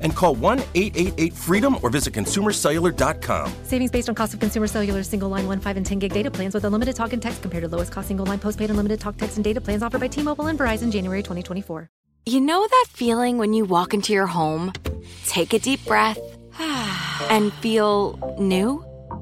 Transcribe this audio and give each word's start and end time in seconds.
and 0.00 0.14
call 0.14 0.34
1 0.34 0.60
888 0.74 1.32
freedom 1.32 1.76
or 1.82 1.90
visit 1.90 2.14
consumercellular.com. 2.14 3.52
Savings 3.62 3.90
based 3.90 4.08
on 4.08 4.14
cost 4.14 4.34
of 4.34 4.40
consumer 4.40 4.66
cellular 4.66 5.02
single 5.02 5.28
line 5.28 5.46
1, 5.46 5.60
5, 5.60 5.76
and 5.76 5.86
10 5.86 5.98
gig 5.98 6.12
data 6.12 6.30
plans 6.30 6.54
with 6.54 6.64
unlimited 6.64 6.96
talk 6.96 7.12
and 7.12 7.22
text 7.22 7.42
compared 7.42 7.62
to 7.62 7.68
lowest 7.68 7.92
cost 7.92 8.08
single 8.08 8.26
line 8.26 8.38
postpaid 8.38 8.70
unlimited 8.70 8.98
talk, 8.98 9.16
text, 9.16 9.36
and 9.36 9.44
data 9.44 9.60
plans 9.60 9.82
offered 9.82 10.00
by 10.00 10.08
T 10.08 10.22
Mobile 10.22 10.46
and 10.46 10.58
Verizon 10.58 10.90
January 10.90 11.22
2024. 11.22 11.90
You 12.28 12.40
know 12.40 12.66
that 12.66 12.86
feeling 12.88 13.38
when 13.38 13.52
you 13.52 13.64
walk 13.64 13.94
into 13.94 14.12
your 14.12 14.26
home, 14.26 14.72
take 15.26 15.52
a 15.52 15.60
deep 15.60 15.84
breath, 15.84 16.18
and 17.30 17.52
feel 17.54 18.36
new? 18.40 18.84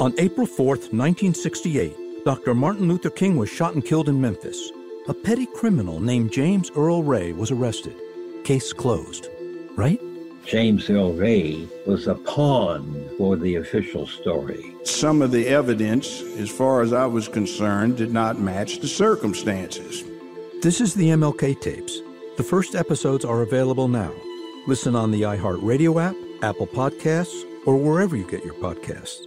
On 0.00 0.14
April 0.16 0.46
4th, 0.46 0.94
1968, 0.94 2.24
Dr. 2.24 2.54
Martin 2.54 2.88
Luther 2.88 3.10
King 3.10 3.36
was 3.36 3.50
shot 3.50 3.74
and 3.74 3.84
killed 3.84 4.08
in 4.08 4.18
Memphis. 4.18 4.72
A 5.08 5.12
petty 5.12 5.44
criminal 5.44 6.00
named 6.00 6.32
James 6.32 6.70
Earl 6.74 7.02
Ray 7.02 7.32
was 7.32 7.50
arrested. 7.50 7.94
Case 8.42 8.72
closed. 8.72 9.28
Right? 9.76 10.00
James 10.46 10.88
Earl 10.88 11.12
Ray 11.12 11.68
was 11.86 12.06
a 12.06 12.14
pawn 12.14 13.10
for 13.18 13.36
the 13.36 13.56
official 13.56 14.06
story. 14.06 14.74
Some 14.84 15.20
of 15.20 15.32
the 15.32 15.46
evidence, 15.48 16.22
as 16.38 16.48
far 16.48 16.80
as 16.80 16.94
I 16.94 17.04
was 17.04 17.28
concerned, 17.28 17.98
did 17.98 18.10
not 18.10 18.40
match 18.40 18.78
the 18.78 18.88
circumstances. 18.88 20.02
This 20.62 20.80
is 20.80 20.94
the 20.94 21.10
MLK 21.10 21.60
tapes. 21.60 22.00
The 22.38 22.42
first 22.42 22.74
episodes 22.74 23.26
are 23.26 23.42
available 23.42 23.86
now. 23.86 24.14
Listen 24.66 24.96
on 24.96 25.10
the 25.10 25.22
iHeartRadio 25.22 26.02
app, 26.02 26.16
Apple 26.42 26.68
Podcasts, 26.68 27.44
or 27.66 27.76
wherever 27.76 28.16
you 28.16 28.26
get 28.26 28.46
your 28.46 28.54
podcasts. 28.54 29.26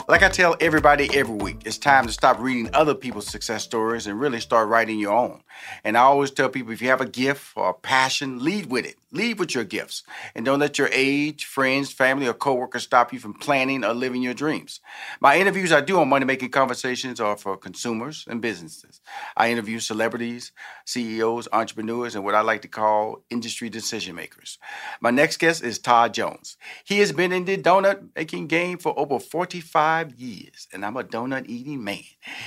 Like 0.11 0.23
I 0.23 0.27
tell 0.27 0.57
everybody 0.59 1.09
every 1.17 1.35
week, 1.35 1.61
it's 1.63 1.77
time 1.77 2.05
to 2.05 2.11
stop 2.11 2.37
reading 2.37 2.69
other 2.73 2.93
people's 2.93 3.27
success 3.27 3.63
stories 3.63 4.07
and 4.07 4.19
really 4.19 4.41
start 4.41 4.67
writing 4.67 4.99
your 4.99 5.13
own. 5.13 5.41
And 5.85 5.97
I 5.97 6.01
always 6.01 6.31
tell 6.31 6.49
people 6.49 6.73
if 6.73 6.81
you 6.81 6.89
have 6.89 6.99
a 6.99 7.05
gift 7.05 7.53
or 7.55 7.69
a 7.69 7.73
passion, 7.73 8.43
lead 8.43 8.65
with 8.65 8.85
it. 8.85 8.97
Lead 9.13 9.39
with 9.39 9.55
your 9.55 9.63
gifts. 9.65 10.03
And 10.35 10.45
don't 10.45 10.59
let 10.59 10.77
your 10.77 10.89
age, 10.91 11.45
friends, 11.45 11.91
family, 11.91 12.27
or 12.27 12.33
coworkers 12.33 12.83
stop 12.83 13.11
you 13.11 13.19
from 13.19 13.33
planning 13.33 13.83
or 13.83 13.93
living 13.93 14.21
your 14.21 14.33
dreams. 14.33 14.79
My 15.19 15.37
interviews 15.37 15.71
I 15.71 15.81
do 15.81 15.99
on 15.99 16.07
Money 16.07 16.25
Making 16.25 16.49
Conversations 16.49 17.19
are 17.19 17.35
for 17.35 17.57
consumers 17.57 18.25
and 18.29 18.41
businesses. 18.41 19.01
I 19.35 19.51
interview 19.51 19.79
celebrities, 19.79 20.53
CEOs, 20.85 21.49
entrepreneurs, 21.51 22.15
and 22.15 22.23
what 22.23 22.35
I 22.35 22.41
like 22.41 22.61
to 22.61 22.69
call 22.69 23.23
industry 23.29 23.69
decision 23.69 24.15
makers. 24.15 24.57
My 25.01 25.11
next 25.11 25.37
guest 25.37 25.61
is 25.61 25.77
Todd 25.77 26.13
Jones. 26.13 26.55
He 26.85 26.99
has 26.99 27.11
been 27.11 27.33
in 27.33 27.45
the 27.45 27.57
donut 27.57 28.09
making 28.15 28.47
game 28.47 28.77
for 28.77 28.97
over 28.97 29.19
45 29.19 30.00
years, 30.09 30.67
and 30.73 30.85
I'm 30.85 30.97
a 30.97 31.03
donut 31.03 31.47
eating 31.47 31.83
man. 31.83 32.03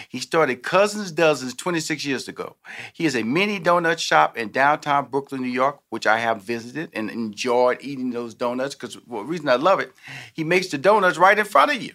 He 0.08 0.20
started 0.20 0.62
Cousins 0.62 1.12
Dozens 1.12 1.54
26 1.54 2.04
years 2.04 2.28
ago. 2.28 2.56
He 2.92 3.06
is 3.06 3.14
a 3.14 3.22
mini 3.22 3.60
donut 3.60 3.98
shop 3.98 4.36
in 4.36 4.50
downtown 4.50 5.06
Brooklyn, 5.06 5.42
New 5.42 5.48
York, 5.48 5.80
which 5.90 6.06
I 6.06 6.18
have 6.18 6.42
visited 6.42 6.90
and 6.92 7.10
enjoyed 7.10 7.78
eating 7.80 8.10
those 8.10 8.34
donuts 8.34 8.74
because 8.74 8.98
well, 9.06 9.22
the 9.22 9.28
reason 9.28 9.48
I 9.48 9.56
love 9.56 9.80
it, 9.80 9.92
he 10.32 10.44
makes 10.44 10.68
the 10.68 10.78
donuts 10.78 11.18
right 11.18 11.38
in 11.38 11.44
front 11.44 11.70
of 11.70 11.82
you. 11.82 11.92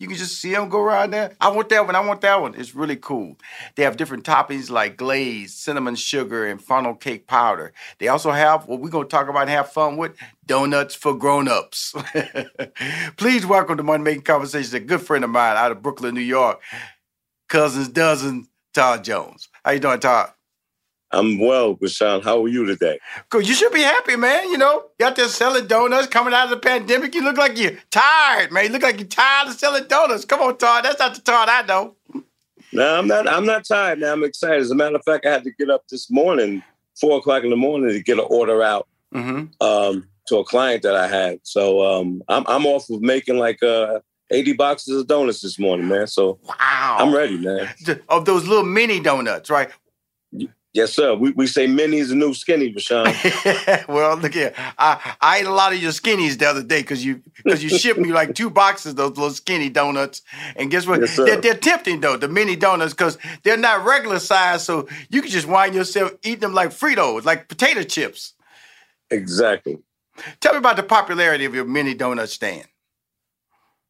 You 0.00 0.08
can 0.08 0.16
just 0.16 0.40
see 0.40 0.52
them 0.52 0.70
go 0.70 0.80
around 0.80 1.10
there. 1.10 1.36
I 1.42 1.50
want 1.50 1.68
that 1.68 1.84
one. 1.84 1.94
I 1.94 2.00
want 2.00 2.22
that 2.22 2.40
one. 2.40 2.54
It's 2.54 2.74
really 2.74 2.96
cool. 2.96 3.36
They 3.76 3.82
have 3.82 3.98
different 3.98 4.24
toppings 4.24 4.70
like 4.70 4.96
glaze, 4.96 5.52
cinnamon 5.52 5.94
sugar, 5.94 6.46
and 6.46 6.60
funnel 6.60 6.94
cake 6.94 7.26
powder. 7.26 7.74
They 7.98 8.08
also 8.08 8.30
have 8.30 8.66
what 8.66 8.80
we're 8.80 8.88
going 8.88 9.08
to 9.08 9.10
talk 9.10 9.28
about 9.28 9.42
and 9.42 9.50
have 9.50 9.70
fun 9.70 9.98
with 9.98 10.16
donuts 10.46 10.94
for 10.94 11.12
grown-ups. 11.12 11.94
Please 13.18 13.44
welcome 13.44 13.76
to 13.76 13.82
Money 13.82 14.02
Making 14.02 14.22
Conversations, 14.22 14.72
a 14.72 14.80
good 14.80 15.02
friend 15.02 15.22
of 15.22 15.28
mine 15.28 15.58
out 15.58 15.70
of 15.70 15.82
Brooklyn, 15.82 16.14
New 16.14 16.22
York, 16.22 16.62
Cousins 17.50 17.88
Dozen, 17.88 18.48
Todd 18.72 19.04
Jones. 19.04 19.50
How 19.66 19.72
you 19.72 19.80
doing, 19.80 20.00
Todd? 20.00 20.32
I'm 21.12 21.38
well, 21.38 21.76
Rushion. 21.80 22.20
How 22.20 22.44
are 22.44 22.48
you 22.48 22.64
today? 22.66 23.00
Good. 23.30 23.46
You 23.48 23.54
should 23.54 23.72
be 23.72 23.82
happy, 23.82 24.16
man. 24.16 24.48
You 24.48 24.58
know, 24.58 24.84
you 24.98 25.06
out 25.06 25.16
there 25.16 25.28
selling 25.28 25.66
donuts 25.66 26.06
coming 26.06 26.32
out 26.32 26.44
of 26.44 26.50
the 26.50 26.56
pandemic. 26.56 27.14
You 27.14 27.24
look 27.24 27.36
like 27.36 27.58
you're 27.58 27.78
tired, 27.90 28.52
man. 28.52 28.66
You 28.66 28.70
look 28.70 28.82
like 28.82 28.98
you're 28.98 29.08
tired 29.08 29.48
of 29.48 29.54
selling 29.54 29.88
donuts. 29.88 30.24
Come 30.24 30.40
on, 30.40 30.56
Todd. 30.56 30.84
That's 30.84 30.98
not 30.98 31.14
the 31.14 31.20
Todd 31.20 31.48
I 31.48 31.62
know. 31.62 31.96
No, 32.72 32.98
I'm 32.98 33.08
not. 33.08 33.28
I'm 33.28 33.44
not 33.44 33.64
tired 33.64 33.98
now. 33.98 34.12
I'm 34.12 34.22
excited. 34.22 34.60
As 34.60 34.70
a 34.70 34.76
matter 34.76 34.96
of 34.96 35.02
fact, 35.04 35.26
I 35.26 35.32
had 35.32 35.44
to 35.44 35.50
get 35.52 35.70
up 35.70 35.88
this 35.88 36.10
morning, 36.10 36.62
four 37.00 37.18
o'clock 37.18 37.42
in 37.42 37.50
the 37.50 37.56
morning, 37.56 37.90
to 37.90 38.00
get 38.00 38.18
an 38.18 38.26
order 38.30 38.62
out 38.62 38.86
mm-hmm. 39.12 39.46
um, 39.60 40.08
to 40.28 40.38
a 40.38 40.44
client 40.44 40.82
that 40.82 40.94
I 40.94 41.08
had. 41.08 41.40
So 41.42 41.82
um, 41.82 42.22
I'm 42.28 42.44
I'm 42.46 42.66
off 42.66 42.88
of 42.88 43.02
making 43.02 43.38
like 43.38 43.60
uh, 43.64 43.98
80 44.30 44.52
boxes 44.54 45.00
of 45.00 45.06
donuts 45.06 45.40
this 45.40 45.58
morning, 45.58 45.88
man. 45.88 46.06
So 46.06 46.38
wow, 46.44 46.96
I'm 47.00 47.12
ready, 47.12 47.36
man. 47.38 47.68
Of 48.08 48.24
those 48.24 48.46
little 48.46 48.64
mini 48.64 49.00
donuts, 49.00 49.50
right? 49.50 49.70
Yes, 50.72 50.92
sir. 50.92 51.14
We, 51.14 51.32
we 51.32 51.48
say 51.48 51.66
mini 51.66 51.98
is 51.98 52.10
the 52.10 52.14
new 52.14 52.32
skinny, 52.32 52.72
Rushion. 52.72 53.04
well, 53.88 54.16
look 54.16 54.34
here. 54.34 54.54
I, 54.78 55.16
I 55.20 55.38
ate 55.38 55.46
a 55.46 55.52
lot 55.52 55.72
of 55.72 55.82
your 55.82 55.90
skinnies 55.90 56.38
the 56.38 56.48
other 56.48 56.62
day 56.62 56.80
because 56.80 57.04
you 57.04 57.22
because 57.36 57.62
you 57.64 57.68
shipped 57.68 57.98
me 57.98 58.12
like 58.12 58.36
two 58.36 58.50
boxes 58.50 58.92
of 58.92 58.96
those 58.96 59.16
little 59.16 59.30
skinny 59.30 59.68
donuts. 59.68 60.22
And 60.54 60.70
guess 60.70 60.86
what? 60.86 61.00
Yes, 61.00 61.16
they're, 61.16 61.40
they're 61.40 61.56
tempting 61.56 62.00
though, 62.00 62.16
the 62.16 62.28
mini 62.28 62.54
donuts, 62.54 62.92
because 62.92 63.18
they're 63.42 63.56
not 63.56 63.84
regular 63.84 64.20
size, 64.20 64.64
so 64.64 64.86
you 65.08 65.22
can 65.22 65.30
just 65.30 65.48
wind 65.48 65.74
yourself 65.74 66.12
eating 66.22 66.40
them 66.40 66.54
like 66.54 66.70
Fritos, 66.70 67.24
like 67.24 67.48
potato 67.48 67.82
chips. 67.82 68.34
Exactly. 69.10 69.78
Tell 70.38 70.52
me 70.52 70.58
about 70.58 70.76
the 70.76 70.84
popularity 70.84 71.46
of 71.46 71.54
your 71.54 71.64
mini 71.64 71.96
donut 71.96 72.28
stand. 72.28 72.66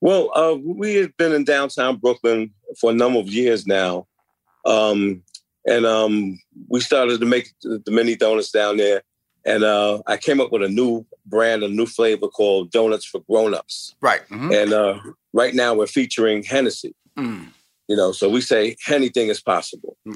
Well, 0.00 0.30
uh, 0.34 0.54
we 0.54 0.94
have 0.94 1.14
been 1.18 1.32
in 1.32 1.44
downtown 1.44 1.96
Brooklyn 1.96 2.52
for 2.80 2.90
a 2.90 2.94
number 2.94 3.18
of 3.18 3.28
years 3.28 3.66
now. 3.66 4.06
Um, 4.64 5.22
and 5.66 5.86
um, 5.86 6.38
we 6.68 6.80
started 6.80 7.20
to 7.20 7.26
make 7.26 7.52
the 7.62 7.82
mini 7.88 8.16
donuts 8.16 8.50
down 8.50 8.76
there. 8.76 9.02
And 9.44 9.64
uh, 9.64 10.02
I 10.06 10.16
came 10.18 10.40
up 10.40 10.52
with 10.52 10.62
a 10.62 10.68
new 10.68 11.06
brand, 11.24 11.62
a 11.62 11.68
new 11.68 11.86
flavor 11.86 12.28
called 12.28 12.70
Donuts 12.70 13.06
for 13.06 13.20
Grown-Ups. 13.20 13.94
Right. 14.02 14.20
Mm-hmm. 14.28 14.52
And 14.52 14.72
uh, 14.72 14.98
right 15.32 15.54
now 15.54 15.74
we're 15.74 15.86
featuring 15.86 16.42
Hennessy. 16.42 16.94
Mm. 17.18 17.48
You 17.88 17.96
know, 17.96 18.12
so 18.12 18.28
we 18.28 18.40
say 18.42 18.76
anything 18.88 19.28
is 19.28 19.40
possible. 19.40 19.96
you 20.04 20.14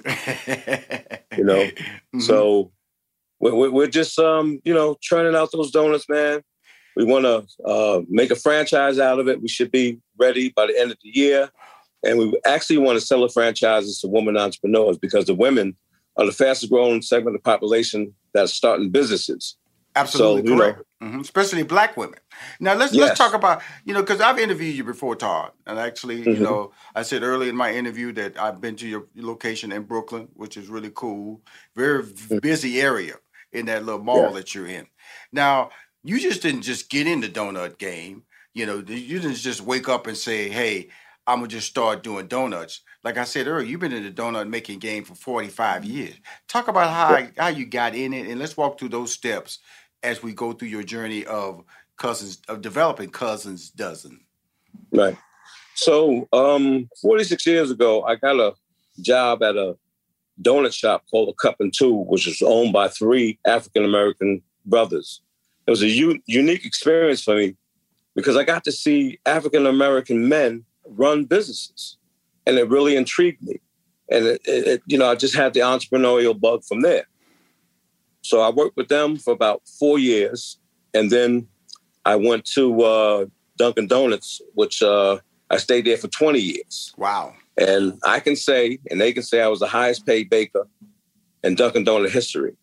know, 1.45 1.69
Mm-hmm. 2.15 2.21
so 2.21 2.71
we're, 3.41 3.71
we're 3.71 3.87
just 3.89 4.19
um, 4.19 4.61
you 4.65 4.73
know 4.73 4.97
churning 5.01 5.35
out 5.35 5.51
those 5.53 5.71
donuts, 5.73 6.09
man. 6.09 6.43
We 6.97 7.05
want 7.05 7.25
to 7.25 7.65
uh, 7.65 8.03
make 8.09 8.31
a 8.31 8.37
franchise 8.37 9.01
out 9.01 9.19
of 9.19 9.27
it. 9.27 9.43
We 9.43 9.49
should 9.49 9.73
be 9.73 9.99
ready 10.17 10.51
by 10.51 10.67
the 10.67 10.79
end 10.79 10.93
of 10.93 10.99
the 11.03 11.11
year. 11.11 11.51
And 12.05 12.19
we 12.19 12.39
actually 12.47 12.79
want 12.79 12.99
to 12.99 13.05
sell 13.07 13.25
a 13.25 13.29
franchises 13.29 14.01
to 14.01 14.09
women 14.09 14.37
entrepreneurs 14.37 14.99
because 14.99 15.27
the 15.27 15.35
women 15.35 15.77
are 16.17 16.27
the 16.27 16.33
fastest 16.33 16.71
growing 16.71 17.03
segment 17.03 17.37
of 17.37 17.43
the 17.43 17.51
population 17.51 18.15
that's 18.33 18.53
starting 18.53 18.91
businesses. 18.91 19.57
Absolutely 19.97 20.43
So, 20.43 20.49
you 20.49 20.57
know, 20.57 20.63
correct. 20.73 20.83
Mhm. 21.03 21.21
Especially 21.21 21.63
black 21.63 21.97
women. 21.97 22.19
Now 22.61 22.75
let's 22.75 22.93
Yes. 22.93 23.09
let's 23.09 23.19
talk 23.19 23.35
about 23.35 23.63
you 23.85 23.95
know 23.95 24.01
because 24.03 24.21
I've 24.21 24.39
interviewed 24.39 24.75
you 24.77 24.85
before, 24.85 25.15
Todd, 25.17 25.53
and 25.67 25.79
actually 25.79 26.19
you 26.19 26.37
Mhm. 26.37 26.41
know 26.43 26.73
I 26.97 27.03
said 27.03 27.23
earlier 27.23 27.51
in 27.51 27.57
my 27.57 27.75
interview 27.75 28.13
that 28.15 28.39
I've 28.39 28.61
been 28.61 28.77
to 28.77 28.89
your 28.89 29.07
location 29.17 29.71
in 29.73 29.83
Brooklyn, 29.85 30.29
which 30.35 30.57
is 30.57 30.69
really 30.69 30.91
cool. 30.95 31.43
Very 31.77 32.03
v- 32.05 32.41
busy 32.41 32.81
area 32.81 33.15
in 33.53 33.67
that 33.67 33.85
little 33.85 34.03
mall 34.03 34.17
Mm-hmm. 34.17 34.35
Yeah. 34.35 34.41
that 34.41 34.55
you're 34.55 34.67
in. 34.67 34.87
Now 35.33 35.71
you 36.03 36.19
just 36.19 36.43
didn't 36.43 36.63
just 36.63 36.91
get 36.91 37.07
in 37.07 37.21
the 37.21 37.29
donut 37.29 37.79
game. 37.79 38.25
You 38.55 38.67
know 38.67 38.77
you 38.87 39.21
didn't 39.21 39.37
just 39.37 39.61
wake 39.61 39.89
up 39.89 40.07
and 40.09 40.17
say, 40.17 40.49
"Hey, 40.49 40.89
I'm 41.27 41.39
gonna 41.39 41.49
just 41.49 41.69
start 41.69 42.03
doing 42.03 42.27
donuts." 42.27 42.83
Like 43.03 43.19
I 43.19 43.25
said 43.25 43.47
earlier, 43.47 43.67
you've 43.67 43.81
been 43.81 43.93
in 43.93 44.05
the 44.05 44.11
donut 44.11 44.49
making 44.49 44.79
game 44.79 45.05
for 45.05 45.15
45 45.15 45.85
years. 45.85 46.15
Talk 46.49 46.69
about 46.69 46.91
how 46.91 47.29
how 47.37 47.49
you 47.49 47.67
got 47.67 47.95
in 47.95 48.13
it, 48.13 48.27
and 48.27 48.39
let's 48.39 48.57
walk 48.57 48.79
through 48.79 48.91
those 48.91 49.13
steps 49.13 49.59
as 50.03 50.23
we 50.23 50.33
go 50.33 50.53
through 50.53 50.69
your 50.69 50.83
journey 50.83 51.25
of 51.25 51.65
cousins 51.97 52.41
of 52.49 52.61
developing 52.61 53.11
cousins 53.11 53.71
dozen. 53.71 54.21
Right. 54.93 55.17
So, 55.75 56.29
um, 56.33 56.89
46 57.03 57.47
years 57.47 57.71
ago, 57.71 58.03
I 58.05 58.15
got 58.15 58.39
a 58.39 58.55
job 59.01 59.43
at 59.43 59.57
a 59.57 59.77
donut 60.41 60.73
shop 60.73 61.05
called 61.11 61.29
the 61.29 61.33
Cup 61.35 61.57
and 61.61 61.73
Two, 61.73 61.95
which 61.95 62.27
was 62.27 62.43
owned 62.43 62.73
by 62.73 62.89
three 62.89 63.39
African 63.47 63.85
American 63.85 64.43
brothers. 64.65 65.21
It 65.67 65.71
was 65.71 65.83
a 65.83 65.89
u- 65.89 66.21
unique 66.27 66.65
experience 66.65 67.23
for 67.23 67.37
me 67.37 67.57
because 68.15 68.37
I 68.37 68.45
got 68.45 68.65
to 68.65 68.73
see 68.73 69.19
African 69.27 69.67
American 69.67 70.29
men 70.29 70.65
run 70.87 71.25
businesses, 71.25 71.97
and 72.47 72.59
it 72.59 72.69
really 72.69 72.97
intrigued 72.97 73.43
me. 73.43 73.61
And 74.11 74.27
it, 74.27 74.41
it, 74.45 74.67
it- 74.67 74.83
you 74.87 74.99
know, 74.99 75.11
I 75.11 75.15
just 75.15 75.35
had 75.35 75.55
the 75.55 75.61
entrepreneurial 75.61 76.39
bug 76.39 76.65
from 76.65 76.83
there. 76.83 77.07
So 78.23 78.41
I 78.41 78.51
worked 78.51 78.77
with 78.77 78.89
them 78.89 79.17
for 79.17 79.33
about 79.33 79.63
four 79.79 79.99
years, 79.99 80.59
and 80.95 81.11
then 81.11 81.47
I 82.05 82.17
went 82.17 82.45
to 82.55 82.83
uh, 82.83 83.27
Dunkin' 83.59 83.87
Donuts, 83.87 84.41
which 84.55 84.83
uh, 84.83 85.19
I 85.51 85.57
stayed 85.59 85.85
there 85.87 85.97
for 85.97 86.09
20 86.09 86.39
years. 86.39 86.93
Wow. 86.97 87.35
And 87.57 87.99
I 88.05 88.21
can 88.21 88.35
say, 88.37 88.79
and 88.91 89.01
they 89.01 89.13
can 89.13 89.23
say, 89.23 89.41
I 89.41 89.49
was 89.49 89.61
the 89.61 89.67
highest 89.67 90.07
paid 90.07 90.29
baker 90.31 90.67
in 91.43 91.55
Dunkin' 91.55 91.85
Donut 91.85 92.11
history. 92.11 92.57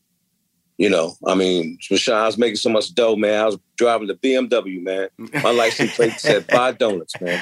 You 0.82 0.90
know, 0.90 1.16
I 1.28 1.36
mean, 1.36 1.78
Rushion, 1.92 2.16
I 2.16 2.26
was 2.26 2.40
making 2.40 2.56
so 2.56 2.72
much 2.72 2.96
dough, 2.96 3.16
man. 3.16 3.40
I 3.40 3.46
was 3.46 3.60
driving 3.78 4.08
the 4.08 4.16
BMW, 4.16 4.82
man. 4.82 5.10
My 5.44 5.52
license 5.52 5.96
plate 5.96 6.20
said 6.20 6.48
buy 6.52 6.72
donuts, 6.72 7.22
man. 7.22 7.40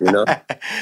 You 0.00 0.10
know? 0.12 0.26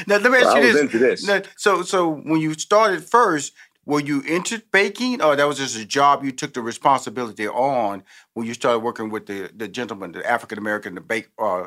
Now 0.07 0.19
let 0.19 0.31
me 0.31 0.39
ask 0.39 0.53
So 0.53 0.61
you 0.63 0.73
this. 0.73 0.93
this. 0.93 1.27
Now, 1.27 1.41
so 1.57 1.83
so 1.83 2.17
when 2.17 2.43
you 2.43 2.53
started 2.53 3.03
first, 3.03 3.55
were 3.87 4.01
you 4.01 4.21
into 4.23 4.63
baking 4.73 5.23
or 5.23 5.37
that 5.37 5.49
was 5.49 5.57
just 5.57 5.79
a 5.79 5.87
job 5.87 6.23
you 6.23 6.33
took 6.33 6.53
the 6.53 6.61
responsibility 6.61 7.49
on 7.49 8.03
when 8.35 8.47
you 8.47 8.53
started 8.53 8.81
working 8.81 9.09
with 9.09 9.25
the, 9.25 9.51
the 9.57 9.67
gentleman, 9.67 10.13
the 10.13 10.29
African 10.31 10.59
American, 10.59 10.95
the 10.95 11.01
bake 11.01 11.29
uh, 11.39 11.67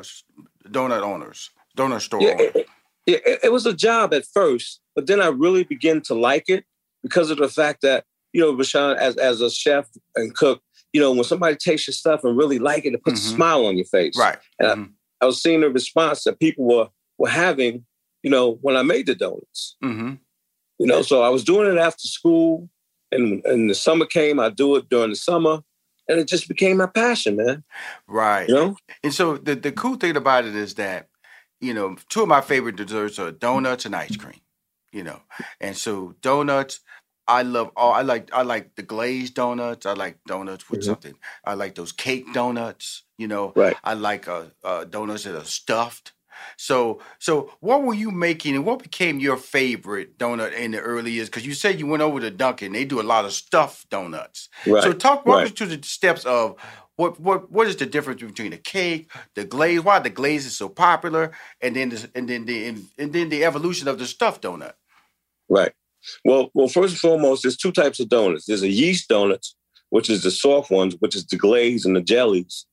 donut 0.68 1.02
owners, 1.02 1.50
donut 1.76 2.02
store 2.02 2.22
Yeah, 2.22 2.34
owners? 2.34 2.52
it, 2.54 2.66
it- 3.06 3.40
it 3.44 3.52
was 3.52 3.66
a 3.66 3.72
job 3.74 4.14
at 4.14 4.24
first, 4.32 4.80
but 4.94 5.08
then 5.08 5.20
I 5.20 5.26
really 5.28 5.64
began 5.64 6.02
to 6.02 6.14
like 6.14 6.44
it 6.48 6.64
because 7.02 7.30
of 7.30 7.38
the 7.38 7.48
fact 7.48 7.80
that, 7.82 8.04
you 8.32 8.40
know, 8.40 8.52
Rushion, 8.54 8.96
as, 8.98 9.16
as 9.16 9.40
a 9.40 9.50
chef 9.50 9.86
and 10.16 10.34
cook, 10.34 10.62
you 10.92 11.00
know, 11.00 11.12
when 11.12 11.24
somebody 11.24 11.56
tastes 11.56 11.86
your 11.86 11.92
stuff 11.94 12.24
and 12.24 12.36
really 12.36 12.58
like 12.58 12.84
it, 12.84 12.94
it 12.94 13.02
puts 13.02 13.24
a 13.26 13.32
Mhm. 13.32 13.36
smile 13.36 13.66
on 13.66 13.76
your 13.76 13.86
face. 13.86 14.16
Right. 14.16 14.38
And 14.58 14.68
Mhm. 14.68 14.92
I, 15.20 15.24
I 15.24 15.26
was 15.26 15.42
seeing 15.42 15.60
the 15.60 15.70
response 15.70 16.24
that 16.24 16.38
people 16.40 16.64
were 16.66 16.88
were 17.18 17.28
having, 17.28 17.84
you 18.22 18.30
know, 18.30 18.52
when 18.62 18.76
I 18.76 18.82
made 18.82 19.06
the 19.06 19.14
donuts. 19.14 19.76
Mm-hmm. 19.82 20.14
You 20.78 20.86
know, 20.86 21.02
so 21.02 21.22
I 21.22 21.28
was 21.30 21.42
doing 21.42 21.68
it 21.70 21.78
after 21.78 22.06
school, 22.06 22.70
and 23.10 23.44
and 23.44 23.68
the 23.68 23.74
summer 23.74 24.06
came. 24.06 24.38
I 24.38 24.50
do 24.50 24.76
it 24.76 24.88
during 24.88 25.10
the 25.10 25.16
summer, 25.16 25.58
and 26.08 26.20
it 26.20 26.28
just 26.28 26.46
became 26.46 26.76
my 26.76 26.86
passion, 26.86 27.36
man. 27.36 27.64
Right. 28.06 28.48
You 28.48 28.54
know, 28.54 28.76
And 29.02 29.12
so 29.12 29.36
the, 29.36 29.56
the 29.56 29.72
cool 29.72 29.96
thing 29.96 30.16
about 30.16 30.44
it 30.44 30.54
is 30.54 30.74
that, 30.74 31.08
you 31.60 31.74
know, 31.74 31.96
two 32.08 32.22
of 32.22 32.28
my 32.28 32.40
favorite 32.40 32.76
desserts 32.76 33.18
are 33.18 33.32
donuts 33.32 33.84
and 33.84 33.96
ice 33.96 34.16
cream. 34.16 34.40
You 34.92 35.02
know, 35.04 35.20
and 35.60 35.76
so 35.76 36.14
donuts, 36.22 36.80
I 37.28 37.42
love 37.42 37.72
all. 37.76 37.92
I 37.94 38.02
like 38.02 38.30
I 38.34 38.42
like 38.42 38.76
the 38.76 38.84
glazed 38.84 39.34
donuts. 39.36 39.86
I 39.86 39.94
like 39.94 40.18
donuts 40.26 40.70
with 40.70 40.80
Mhm. 40.80 40.84
something. 40.86 41.16
I 41.44 41.54
like 41.54 41.76
those 41.76 41.92
cake 41.92 42.32
donuts. 42.34 43.04
You 43.18 43.28
know, 43.28 43.52
right? 43.56 43.76
I 43.84 43.94
like 43.94 44.28
uh, 44.28 44.46
uh, 44.64 44.84
donuts 44.86 45.24
that 45.24 45.36
are 45.36 45.44
stuffed. 45.46 46.14
So, 46.58 47.00
so 47.20 47.52
what 47.60 47.84
were 47.84 47.94
you 47.94 48.10
making, 48.12 48.56
and 48.56 48.66
what 48.66 48.82
became 48.82 49.20
your 49.20 49.38
favorite 49.38 50.18
donut 50.18 50.54
in 50.54 50.72
the 50.72 50.80
early 50.80 51.12
years? 51.12 51.28
Because 51.30 51.46
you 51.46 51.54
said 51.54 51.80
you 51.80 51.86
went 51.88 52.02
over 52.02 52.20
to 52.20 52.30
Dunkin'. 52.30 52.72
They 52.74 52.84
do 52.86 53.00
a 53.00 53.04
lot 53.04 53.26
of 53.26 53.32
stuffed 53.32 53.90
donuts. 53.90 54.50
Right. 54.66 54.82
So, 54.84 54.92
talk 54.94 55.26
walk 55.26 55.38
right. 55.38 55.46
us 55.46 55.52
through 55.52 55.68
the 55.76 55.82
steps 55.86 56.26
of 56.26 56.56
what 56.96 57.20
what 57.20 57.52
what 57.52 57.68
is 57.68 57.76
the 57.76 57.86
difference 57.86 58.22
between 58.22 58.52
the 58.52 58.58
cake, 58.58 59.10
the 59.36 59.44
glaze? 59.46 59.82
Why 59.82 60.00
the 60.00 60.10
glaze 60.10 60.46
is 60.46 60.56
so 60.56 60.68
popular, 60.68 61.32
and 61.62 61.76
then 61.76 61.90
the, 61.90 62.10
and 62.16 62.28
then 62.28 62.46
the 62.46 62.68
and 62.68 63.12
then 63.14 63.30
the 63.30 63.44
evolution 63.44 63.88
of 63.88 63.98
the 63.98 64.06
stuffed 64.06 64.42
donut. 64.42 64.74
Right. 65.48 65.72
Well, 66.24 66.50
well, 66.54 66.68
first 66.68 66.94
and 66.94 67.00
foremost, 67.00 67.42
there's 67.42 67.56
two 67.56 67.72
types 67.72 68.00
of 68.00 68.08
donuts. 68.08 68.46
There's 68.46 68.62
a 68.62 68.68
yeast 68.68 69.08
donuts, 69.08 69.56
which 69.90 70.10
is 70.10 70.22
the 70.22 70.30
soft 70.30 70.70
ones, 70.70 70.96
which 71.00 71.16
is 71.16 71.26
the 71.26 71.36
glaze 71.36 71.84
and 71.84 71.96
the 71.96 72.00
jellies, 72.00 72.66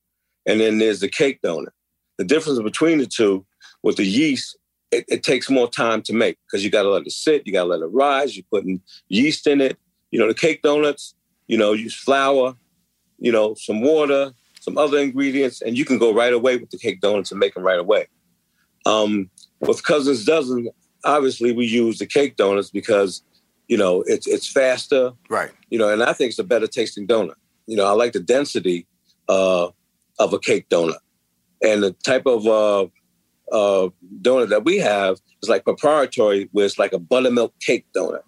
and 0.46 0.60
then 0.60 0.78
there's 0.78 1.00
the 1.00 1.08
cake 1.08 1.40
donut. 1.44 1.72
The 2.18 2.24
difference 2.24 2.60
between 2.60 2.98
the 2.98 3.06
two, 3.06 3.44
with 3.82 3.96
the 3.96 4.06
yeast, 4.06 4.56
it, 4.90 5.04
it 5.08 5.22
takes 5.22 5.50
more 5.50 5.68
time 5.68 6.02
to 6.02 6.12
make 6.12 6.38
because 6.46 6.64
you 6.64 6.70
got 6.70 6.82
to 6.82 6.90
let 6.90 7.06
it 7.06 7.12
sit, 7.12 7.46
you 7.46 7.52
got 7.52 7.64
to 7.64 7.70
let 7.70 7.80
it 7.80 7.86
rise. 7.86 8.36
You're 8.36 8.44
putting 8.50 8.80
yeast 9.08 9.46
in 9.46 9.60
it. 9.60 9.76
You 10.10 10.18
know, 10.18 10.28
the 10.28 10.34
cake 10.34 10.62
donuts, 10.62 11.14
you 11.46 11.58
know, 11.58 11.72
use 11.72 11.94
flour, 11.94 12.54
you 13.18 13.32
know, 13.32 13.54
some 13.54 13.82
water, 13.82 14.32
some 14.60 14.78
other 14.78 14.98
ingredients, 14.98 15.62
and 15.62 15.76
you 15.76 15.84
can 15.84 15.98
go 15.98 16.12
right 16.12 16.32
away 16.32 16.56
with 16.56 16.70
the 16.70 16.78
cake 16.78 17.00
donuts 17.00 17.30
and 17.30 17.40
make 17.40 17.54
them 17.54 17.62
right 17.62 17.78
away. 17.78 18.06
Um, 18.84 19.30
with 19.60 19.84
Cousins 19.84 20.24
Dozen, 20.24 20.68
obviously 21.06 21.52
we 21.52 21.66
use 21.66 21.98
the 21.98 22.06
cake 22.06 22.36
donuts 22.36 22.70
because 22.70 23.22
you 23.68 23.76
know 23.76 24.02
it's 24.06 24.26
it's 24.26 24.50
faster, 24.50 25.12
right? 25.30 25.50
You 25.70 25.78
know, 25.78 25.88
and 25.88 26.02
I 26.02 26.12
think 26.12 26.30
it's 26.30 26.38
a 26.38 26.44
better 26.44 26.66
tasting 26.66 27.06
donut. 27.06 27.34
You 27.66 27.76
know, 27.76 27.86
I 27.86 27.92
like 27.92 28.12
the 28.12 28.20
density 28.20 28.86
uh, 29.28 29.68
of 30.18 30.32
a 30.32 30.38
cake 30.38 30.68
donut, 30.68 30.98
and 31.62 31.82
the 31.82 31.92
type 32.04 32.26
of 32.26 32.46
uh, 32.46 32.82
uh, 33.52 33.88
donut 34.20 34.50
that 34.50 34.64
we 34.64 34.78
have 34.78 35.18
is 35.42 35.48
like 35.48 35.64
proprietary, 35.64 36.48
where 36.52 36.66
it's 36.66 36.78
like 36.78 36.92
a 36.92 36.98
buttermilk 36.98 37.54
cake 37.60 37.86
donut. 37.96 38.22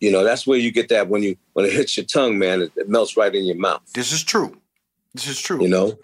You 0.00 0.10
know, 0.10 0.24
that's 0.24 0.46
where 0.46 0.58
you 0.58 0.72
get 0.72 0.88
that 0.88 1.08
when 1.08 1.22
you 1.22 1.36
when 1.52 1.66
it 1.66 1.72
hits 1.72 1.96
your 1.96 2.06
tongue, 2.06 2.38
man, 2.38 2.62
it, 2.62 2.72
it 2.76 2.88
melts 2.88 3.16
right 3.16 3.34
in 3.34 3.44
your 3.44 3.56
mouth. 3.56 3.82
This 3.94 4.12
is 4.12 4.24
true. 4.24 4.56
This 5.14 5.26
is 5.26 5.40
true. 5.40 5.62
You 5.62 5.68
know. 5.68 5.98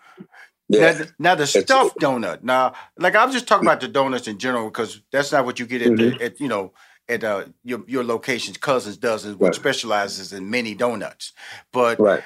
Yeah. 0.69 0.93
Now, 0.93 1.05
now 1.19 1.35
the 1.37 1.47
stuffed 1.47 1.99
donut. 2.01 2.43
Now, 2.43 2.75
like 2.99 3.15
I'm 3.15 3.33
just 3.33 3.47
talking 3.47 3.67
about 3.67 3.81
the 3.81 3.89
donuts 3.89 4.27
in 4.27 4.39
general 4.39 4.67
because 4.67 5.01
that's 5.13 5.33
not 5.33 5.45
what 5.45 5.59
you 5.59 5.67
get 5.67 5.83
at, 5.83 5.89
mm-hmm. 5.89 6.19
the, 6.19 6.25
at 6.25 6.41
you 6.41 6.49
know 6.49 6.73
at 7.09 7.23
uh, 7.23 7.45
your 7.65 7.85
your 7.87 8.05
locations. 8.05 8.57
Cousins 8.57 8.97
does 8.97 9.25
is 9.25 9.37
what 9.37 9.49
right. 9.49 9.55
specializes 9.55 10.33
in 10.33 10.51
mini 10.51 10.75
donuts. 10.75 11.33
But 11.73 12.01
right. 12.01 12.23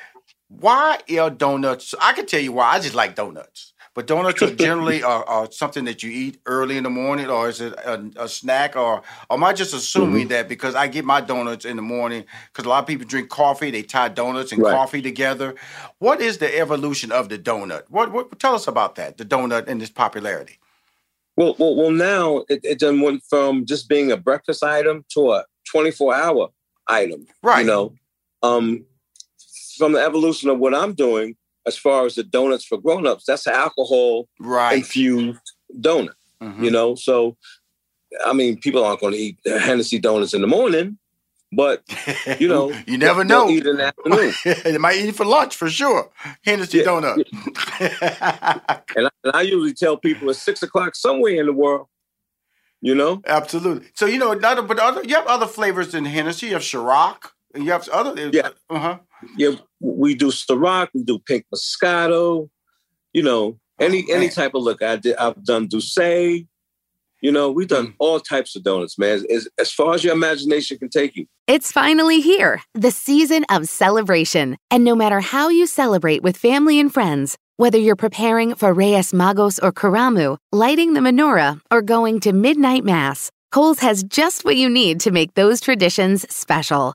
why 0.49 0.99
are 1.19 1.31
donuts? 1.31 1.95
I 2.01 2.13
can 2.13 2.27
tell 2.27 2.41
you 2.41 2.53
why. 2.53 2.73
I 2.73 2.81
just 2.81 2.95
like 2.95 3.15
donuts. 3.15 3.70
But 3.95 4.07
donuts 4.07 4.41
are 4.43 4.55
generally 4.55 5.03
are, 5.03 5.25
are, 5.25 5.51
something 5.51 5.85
that 5.85 6.03
you 6.03 6.11
eat 6.11 6.39
early 6.47 6.77
in 6.77 6.85
the 6.85 6.91
morning, 6.91 7.29
or 7.29 7.49
is 7.49 7.61
it 7.61 7.73
a, 7.73 8.11
a 8.17 8.29
snack, 8.29 8.77
or, 8.77 9.03
or 9.29 9.37
am 9.37 9.43
I 9.43 9.53
just 9.53 9.75
assuming 9.75 10.23
mm-hmm. 10.23 10.29
that 10.29 10.49
because 10.49 10.75
I 10.75 10.87
get 10.87 11.05
my 11.05 11.21
donuts 11.21 11.65
in 11.65 11.77
the 11.77 11.83
morning? 11.83 12.25
Because 12.53 12.67
a 12.67 12.69
lot 12.69 12.81
of 12.81 12.87
people 12.87 13.07
drink 13.07 13.29
coffee, 13.29 13.71
they 13.71 13.83
tie 13.83 14.09
donuts 14.09 14.53
and 14.53 14.63
right. 14.63 14.73
coffee 14.73 15.03
together. 15.03 15.55
What 15.99 16.21
is 16.21 16.39
the 16.39 16.57
evolution 16.57 17.11
of 17.11 17.29
the 17.29 17.39
donut? 17.39 17.83
What, 17.89 18.13
what 18.13 18.39
tell 18.39 18.55
us 18.55 18.69
about 18.69 18.95
that? 18.95 19.19
The 19.19 19.25
donut 19.25 19.67
and 19.67 19.83
its 19.83 19.91
popularity. 19.91 20.59
Well, 21.37 21.57
well, 21.59 21.75
well. 21.75 21.91
Now 21.91 22.45
it, 22.49 22.61
it 22.63 22.81
then 22.81 23.01
went 23.01 23.23
from 23.29 23.65
just 23.65 23.89
being 23.89 24.13
a 24.13 24.17
breakfast 24.17 24.63
item 24.63 25.05
to 25.15 25.33
a 25.33 25.45
twenty-four 25.71 26.15
hour 26.15 26.51
item. 26.87 27.27
Right. 27.43 27.61
You 27.61 27.67
know, 27.67 27.95
um, 28.43 28.85
from 29.79 29.93
the 29.93 30.01
evolution 30.01 30.51
of 30.51 30.59
what 30.59 30.75
I'm 30.75 30.93
doing, 30.93 31.37
as 31.67 31.77
far 31.77 32.07
as 32.07 32.15
the 32.15 32.23
donuts 32.23 32.65
for 32.65 32.79
grown-ups 32.79 33.25
that's 33.27 33.47
an 33.47 33.55
alcohol 33.55 34.29
right. 34.39 34.79
infused 34.79 35.53
donut 35.79 36.15
mm-hmm. 36.43 36.65
you 36.65 36.71
know? 36.71 36.95
So 36.95 37.37
i 38.25 38.33
mean 38.33 38.59
people 38.59 38.85
aren't 38.85 39.01
going 39.01 39.13
to 39.13 39.19
eat 39.19 39.39
hennessy 39.45 39.99
donuts 39.99 40.35
in 40.35 40.41
the 40.41 40.47
morning 40.47 40.99
but 41.53 41.83
you 42.39 42.49
know 42.49 42.73
you 42.87 42.99
never 42.99 43.25
know. 43.25 43.49
eat 43.49 43.67
in 43.67 43.77
the 43.77 43.87
afternoon. 43.87 44.33
They 44.65 44.79
might 44.79 44.97
eat 44.97 45.09
it 45.09 45.17
for 45.17 45.25
lunch 45.25 45.57
for 45.57 45.69
sure. 45.69 46.11
Hennessy 46.45 46.79
yeah. 46.79 46.85
donut. 46.85 47.25
And, 48.97 49.07
I, 49.07 49.11
and, 49.25 49.33
I, 49.35 49.43
usually 49.43 49.73
tell 49.73 49.97
people 49.97 50.29
it's 50.31 50.41
six 50.41 50.63
o'clock 50.63 50.95
somewhere 50.95 51.41
in 51.41 51.47
the 51.47 51.53
world 51.53 51.87
you 52.83 52.95
know? 52.95 53.21
Absolutely. 53.27 53.89
So 53.95 54.07
you 54.07 54.19
know 54.19 54.33
other, 54.33 54.63
but 54.63 54.79
other 54.79 55.03
you 55.05 55.15
have 55.15 55.27
other 55.27 55.47
flavors 55.47 55.93
than 55.93 56.05
hennessy. 56.05 56.47
You 56.47 56.55
have 56.55 56.63
Ciroc 56.63 57.31
you 57.55 57.71
have 57.73 57.89
other 57.89 58.31
yeah. 58.33 58.51
uh-huh 58.69 58.99
yeah, 59.37 59.53
we 59.81 60.15
do 60.15 60.29
Ciroc, 60.29 60.89
we 60.95 61.03
do 61.03 61.19
Pink 61.19 61.47
Moscato, 61.53 62.49
you 63.13 63.23
know, 63.23 63.59
any 63.79 64.05
oh, 64.09 64.15
any 64.15 64.29
type 64.29 64.55
of 64.55 64.63
look. 64.63 64.83
I 64.83 64.97
did. 64.97 65.17
I've 65.17 65.43
done 65.45 65.69
D'ussé. 65.69 66.47
You 67.23 67.31
know, 67.31 67.51
we've 67.51 67.69
done 67.69 67.95
all 67.99 68.19
types 68.19 68.57
of 68.57 68.63
donuts, 68.63 68.99
man. 68.99 69.25
As, 69.31 69.47
as 69.59 69.71
far 69.71 69.93
as 69.95 70.03
your 70.03 70.15
imagination 70.15 70.79
can 70.79 70.89
take 70.89 71.17
you. 71.17 71.27
It's 71.47 71.71
finally 71.71 72.21
here, 72.21 72.63
the 72.75 72.91
season 72.91 73.45
of 73.51 73.69
celebration. 73.69 74.57
And 74.71 74.85
no 74.85 74.95
matter 74.95 75.21
how 75.21 75.51
you 75.51 75.67
celebrate 75.67 76.23
with 76.23 76.39
family 76.39 76.81
and 76.81 76.91
friends, 76.93 77.37
whether 77.59 77.77
you're 77.77 77.97
preparing 77.97 78.55
for 78.55 78.73
Reyes 78.73 79.13
Magos 79.13 79.63
or 79.63 79.71
Karamu, 79.71 80.39
lighting 80.51 80.95
the 80.95 81.01
menorah, 81.01 81.61
or 81.71 81.83
going 81.83 82.21
to 82.21 82.33
midnight 82.33 82.85
mass, 82.85 83.31
Kohl's 83.53 83.81
has 83.81 84.03
just 84.03 84.45
what 84.47 84.57
you 84.57 84.71
need 84.71 85.01
to 85.01 85.11
make 85.11 85.35
those 85.35 85.61
traditions 85.61 86.25
special. 86.35 86.95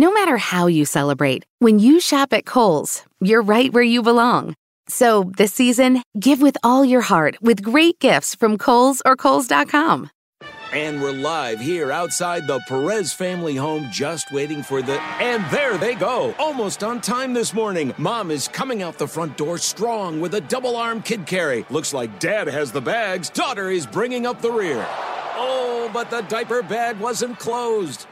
No 0.00 0.10
matter 0.14 0.38
how 0.38 0.66
you 0.66 0.86
celebrate, 0.86 1.44
when 1.58 1.78
you 1.78 2.00
shop 2.00 2.32
at 2.32 2.46
Kohl's, 2.46 3.02
you're 3.20 3.42
right 3.42 3.70
where 3.70 3.82
you 3.82 4.00
belong. 4.00 4.54
So 4.88 5.30
this 5.36 5.52
season, 5.52 6.02
give 6.18 6.40
with 6.40 6.56
all 6.62 6.86
your 6.86 7.02
heart 7.02 7.36
with 7.42 7.62
great 7.62 7.98
gifts 7.98 8.34
from 8.34 8.56
Kohl's 8.56 9.02
or 9.04 9.14
Kohl's.com. 9.14 10.08
And 10.72 11.02
we're 11.02 11.12
live 11.12 11.60
here 11.60 11.92
outside 11.92 12.46
the 12.46 12.60
Perez 12.66 13.12
family 13.12 13.56
home, 13.56 13.88
just 13.92 14.32
waiting 14.32 14.62
for 14.62 14.80
the. 14.80 14.98
And 15.20 15.44
there 15.50 15.76
they 15.76 15.96
go, 15.96 16.34
almost 16.38 16.82
on 16.82 17.02
time 17.02 17.34
this 17.34 17.52
morning. 17.52 17.92
Mom 17.98 18.30
is 18.30 18.48
coming 18.48 18.82
out 18.82 18.96
the 18.96 19.06
front 19.06 19.36
door 19.36 19.58
strong 19.58 20.18
with 20.18 20.34
a 20.34 20.40
double 20.40 20.76
arm 20.76 21.02
kid 21.02 21.26
carry. 21.26 21.66
Looks 21.68 21.92
like 21.92 22.18
dad 22.18 22.46
has 22.46 22.72
the 22.72 22.80
bags, 22.80 23.28
daughter 23.28 23.68
is 23.68 23.86
bringing 23.86 24.24
up 24.24 24.40
the 24.40 24.50
rear. 24.50 24.82
Oh, 25.42 25.90
but 25.92 26.10
the 26.10 26.22
diaper 26.22 26.62
bag 26.62 26.98
wasn't 26.98 27.38
closed. 27.38 28.06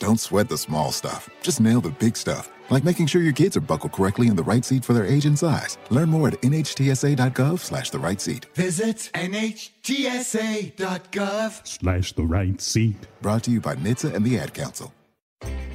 Don't 0.00 0.18
sweat 0.18 0.48
the 0.48 0.56
small 0.56 0.90
stuff. 0.92 1.28
Just 1.42 1.60
nail 1.60 1.82
the 1.82 1.90
big 1.90 2.16
stuff, 2.16 2.50
like 2.70 2.84
making 2.84 3.06
sure 3.06 3.20
your 3.20 3.34
kids 3.34 3.54
are 3.54 3.60
buckled 3.60 3.92
correctly 3.92 4.28
in 4.28 4.34
the 4.34 4.42
right 4.42 4.64
seat 4.64 4.82
for 4.82 4.94
their 4.94 5.04
age 5.04 5.26
and 5.26 5.38
size. 5.38 5.76
Learn 5.90 6.08
more 6.08 6.28
at 6.28 6.40
nhtsa.gov 6.40 7.58
slash 7.60 7.90
the 7.90 7.98
right 7.98 8.18
seat. 8.18 8.46
Visit 8.54 9.10
nhtsa.gov 9.12 9.66
slash 11.66 12.12
the 12.12 12.22
right 12.22 12.58
seat. 12.62 12.96
Brought 13.20 13.42
to 13.44 13.50
you 13.50 13.60
by 13.60 13.74
NHTSA 13.74 14.14
and 14.14 14.24
the 14.24 14.38
Ad 14.38 14.54
Council. 14.54 14.90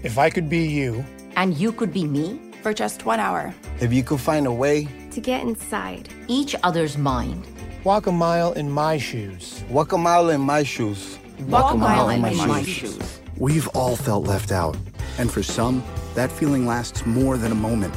If 0.02 0.18
I 0.18 0.32
could 0.32 0.50
be 0.50 0.66
you. 0.68 1.06
And 1.36 1.56
you 1.56 1.72
could 1.72 1.94
be 1.94 2.06
me 2.06 2.40
for 2.64 2.74
just 2.74 3.06
one 3.06 3.20
hour. 3.20 3.54
If 3.80 3.94
you 3.94 4.02
could 4.04 4.22
find 4.22 4.48
a 4.48 4.52
way 4.52 4.88
to 5.12 5.22
get 5.22 5.42
inside 5.44 6.10
each 6.28 6.56
other's 6.64 6.98
mind. 6.98 7.46
Walk 7.84 8.08
a 8.08 8.12
mile 8.12 8.54
in 8.54 8.72
my 8.72 8.98
shoes. 8.98 9.64
Walk 9.70 9.92
a 9.92 9.98
mile 10.00 10.30
in 10.30 10.42
my 10.42 10.64
shoes. 10.64 11.20
Walk, 11.42 11.64
Walk 11.66 11.74
a 11.74 11.78
mile, 11.78 12.08
mile 12.08 12.10
in, 12.10 12.22
my, 12.22 12.34
my 12.48 12.64
shoes. 12.64 12.96
shoes. 12.96 13.20
We've 13.38 13.68
all 13.76 13.98
felt 13.98 14.26
left 14.26 14.54
out, 14.54 14.78
and 15.18 15.30
for 15.30 15.44
some, 15.44 15.84
that 16.14 16.32
feeling 16.32 16.66
lasts 16.66 17.06
more 17.06 17.38
than 17.38 17.52
a 17.52 17.56
moment. 17.56 17.94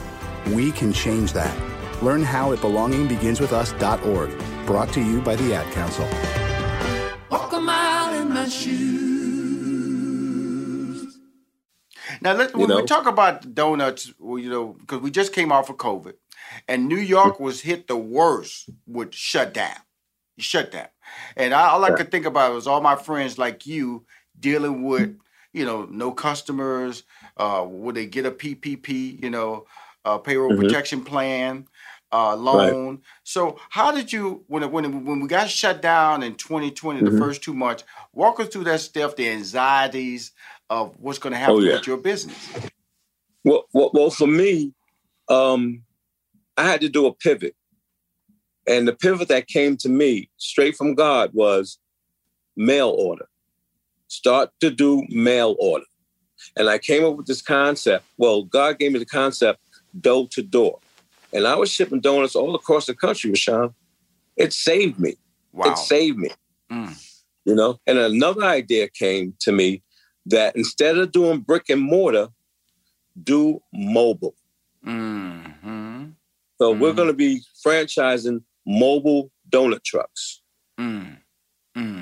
We 0.48 0.72
can 0.72 0.92
change 0.92 1.32
that. 1.32 1.56
Learn 2.02 2.24
how 2.24 2.52
at 2.52 2.58
belongingbeginswithus.org. 2.58 4.66
Brought 4.66 4.92
to 4.94 5.00
you 5.00 5.20
by 5.20 5.36
the 5.36 5.54
Ad 5.54 5.72
Council. 5.72 6.08
Walk 7.30 7.52
a 7.52 7.60
mile 7.60 8.20
in 8.20 8.30
my 8.30 8.48
shoes. 8.48 8.88
Now, 12.20 12.32
let, 12.32 12.56
when 12.56 12.68
know? 12.68 12.78
we 12.78 12.84
talk 12.84 13.06
about 13.06 13.54
donuts, 13.54 14.12
well, 14.18 14.40
you 14.40 14.50
know, 14.50 14.76
because 14.80 15.02
we 15.02 15.12
just 15.12 15.32
came 15.32 15.52
off 15.52 15.70
of 15.70 15.76
COVID, 15.76 16.14
and 16.66 16.88
New 16.88 16.98
York 16.98 17.36
mm. 17.36 17.42
was 17.42 17.60
hit 17.60 17.86
the 17.86 17.96
worst 17.96 18.70
with 18.88 19.14
shutdown. 19.14 19.76
Shut 20.36 20.72
down. 20.72 20.88
And 21.36 21.54
I, 21.54 21.68
all 21.68 21.84
I 21.84 21.92
could 21.92 22.10
think 22.10 22.26
about 22.26 22.54
was 22.54 22.66
all 22.66 22.80
my 22.80 22.96
friends 22.96 23.38
like 23.38 23.66
you 23.66 24.04
dealing 24.40 24.82
with 24.82 25.16
you 25.58 25.66
know, 25.66 25.86
no 25.90 26.12
customers? 26.12 27.02
Uh, 27.36 27.66
will 27.68 27.92
they 27.92 28.06
get 28.06 28.24
a 28.24 28.30
PPP, 28.30 29.22
you 29.22 29.30
know, 29.30 29.66
uh, 30.04 30.18
payroll 30.18 30.52
mm-hmm. 30.52 30.62
protection 30.62 31.04
plan, 31.04 31.66
uh, 32.12 32.36
loan? 32.36 32.88
Right. 32.88 33.00
So 33.24 33.58
how 33.68 33.90
did 33.90 34.12
you, 34.12 34.44
when 34.46 34.70
when 34.70 35.04
when 35.04 35.20
we 35.20 35.28
got 35.28 35.50
shut 35.50 35.82
down 35.82 36.22
in 36.22 36.36
2020, 36.36 37.00
mm-hmm. 37.00 37.14
the 37.14 37.20
first 37.20 37.42
two 37.42 37.54
months, 37.54 37.84
walk 38.12 38.40
us 38.40 38.48
through 38.48 38.64
that 38.64 38.80
stuff, 38.80 39.16
the 39.16 39.28
anxieties 39.28 40.32
of 40.70 40.94
what's 40.98 41.18
going 41.18 41.32
to 41.32 41.38
happen 41.38 41.56
oh, 41.56 41.60
yeah. 41.60 41.74
with 41.74 41.86
your 41.86 41.96
business? 41.96 42.36
Well, 43.44 43.64
well, 43.72 43.90
well 43.92 44.10
for 44.10 44.26
me, 44.26 44.72
um, 45.28 45.82
I 46.56 46.64
had 46.64 46.80
to 46.82 46.88
do 46.88 47.06
a 47.06 47.12
pivot. 47.12 47.54
And 48.66 48.86
the 48.86 48.92
pivot 48.92 49.28
that 49.28 49.46
came 49.46 49.78
to 49.78 49.88
me 49.88 50.28
straight 50.36 50.76
from 50.76 50.94
God 50.94 51.30
was 51.32 51.78
mail 52.54 52.94
order 52.98 53.26
start 54.08 54.50
to 54.60 54.70
do 54.70 55.04
mail 55.08 55.56
order. 55.58 55.84
And 56.56 56.68
I 56.68 56.78
came 56.78 57.04
up 57.04 57.16
with 57.16 57.26
this 57.26 57.42
concept. 57.42 58.04
Well, 58.16 58.42
God 58.44 58.78
gave 58.78 58.92
me 58.92 58.98
the 58.98 59.06
concept 59.06 59.60
door 60.00 60.28
to 60.32 60.42
door. 60.42 60.78
And 61.32 61.46
I 61.46 61.56
was 61.56 61.70
shipping 61.70 62.00
donuts 62.00 62.34
all 62.36 62.54
across 62.54 62.86
the 62.86 62.94
country, 62.94 63.30
Rushion. 63.30 63.74
It 64.36 64.52
saved 64.52 64.98
me. 64.98 65.14
Wow. 65.52 65.72
It 65.72 65.78
saved 65.78 66.18
me. 66.18 66.30
Mm. 66.70 66.96
You 67.44 67.54
know, 67.54 67.80
and 67.86 67.98
another 67.98 68.44
idea 68.44 68.88
came 68.88 69.34
to 69.40 69.52
me 69.52 69.82
that 70.26 70.54
instead 70.56 70.96
of 70.98 71.12
doing 71.12 71.40
brick 71.40 71.68
and 71.70 71.80
mortar, 71.80 72.28
do 73.22 73.60
mobile. 73.72 74.34
Mm-hmm. 74.86 76.04
So 76.58 76.72
Mm-hmm. 76.72 76.80
we're 76.80 76.92
going 76.92 77.08
to 77.08 77.14
be 77.14 77.42
franchising 77.64 78.42
mobile 78.66 79.30
donut 79.50 79.82
trucks. 79.84 80.42
Mm. 80.78 81.18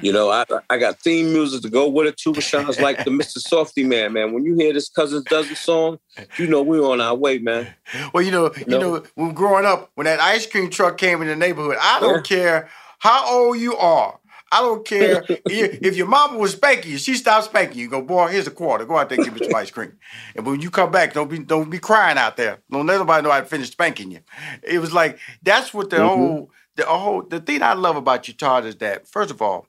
You 0.03 0.13
know, 0.13 0.31
I 0.31 0.45
I 0.71 0.79
got 0.79 1.01
theme 1.01 1.33
music 1.33 1.63
to 1.63 1.71
go 1.71 1.89
with 1.89 2.07
it 2.07 2.17
too. 2.17 2.33
Rushion's 2.33 2.79
like 2.79 3.05
the 3.05 3.11
Mr. 3.11 3.39
Softee 3.39 3.87
man, 3.87 4.13
man. 4.13 4.33
When 4.33 4.45
you 4.45 4.55
hear 4.55 4.73
this 4.73 4.89
Cousins 4.89 5.25
Dozen 5.27 5.57
song, 5.57 5.99
you 6.39 6.47
know 6.47 6.63
we're 6.63 6.83
on 6.85 7.01
our 7.01 7.15
way, 7.15 7.39
man. 7.39 7.75
Well, 8.13 8.23
you 8.23 8.31
know, 8.31 8.53
you 8.57 8.65
No. 8.67 8.81
know, 8.81 9.03
when 9.15 9.33
growing 9.35 9.65
up, 9.65 9.91
when 9.95 10.05
that 10.05 10.21
ice 10.21 10.47
cream 10.47 10.71
truck 10.71 10.99
came 10.99 11.23
in 11.23 11.29
the 11.29 11.37
neighborhood, 11.37 11.77
I 11.81 12.01
don't 12.01 12.25
care 12.25 12.69
how 12.99 13.27
old 13.29 13.59
you 13.59 13.77
are. 13.77 14.19
I 14.53 14.61
don't 14.61 14.87
care 14.87 15.25
if 15.49 15.97
your 15.97 16.07
mama 16.07 16.39
was 16.39 16.53
spanking 16.53 16.93
you. 16.93 16.99
She 16.99 17.15
stopped 17.15 17.47
spanking 17.47 17.79
you. 17.81 17.89
Go, 17.89 18.01
boy, 18.03 18.29
here's 18.29 18.47
a 18.47 18.51
quarter. 18.53 18.85
Go 18.85 18.97
out 18.97 19.09
there 19.09 19.17
and 19.17 19.25
give 19.25 19.35
me 19.35 19.41
some 19.43 19.55
ice 19.55 19.71
cream. 19.71 19.93
And 20.37 20.47
when 20.47 20.61
you 20.61 20.71
come 20.71 20.91
back, 20.93 21.13
don't 21.15 21.29
be 21.29 21.39
don't 21.41 21.69
be 21.69 21.79
crying 21.79 22.17
out 22.19 22.37
there. 22.37 22.59
Don't 22.71 22.87
let 22.87 22.99
nobody 22.99 23.23
know 23.25 23.31
I 23.33 23.43
finished 23.43 23.73
spanking 23.73 24.11
you. 24.13 24.21
It 24.63 24.79
was 24.79 24.93
like 24.93 25.19
that's 25.43 25.75
what 25.75 25.91
the 25.91 25.97
Mhm. 25.97 26.07
whole 26.13 26.51
the 26.77 26.85
whole 26.85 27.23
the 27.23 27.41
thing 27.41 27.63
I 27.63 27.75
love 27.75 27.97
about 27.97 28.29
you, 28.29 28.35
Todd, 28.35 28.65
is 28.65 28.77
that 28.77 29.09
first 29.09 29.31
of 29.31 29.43
all, 29.43 29.67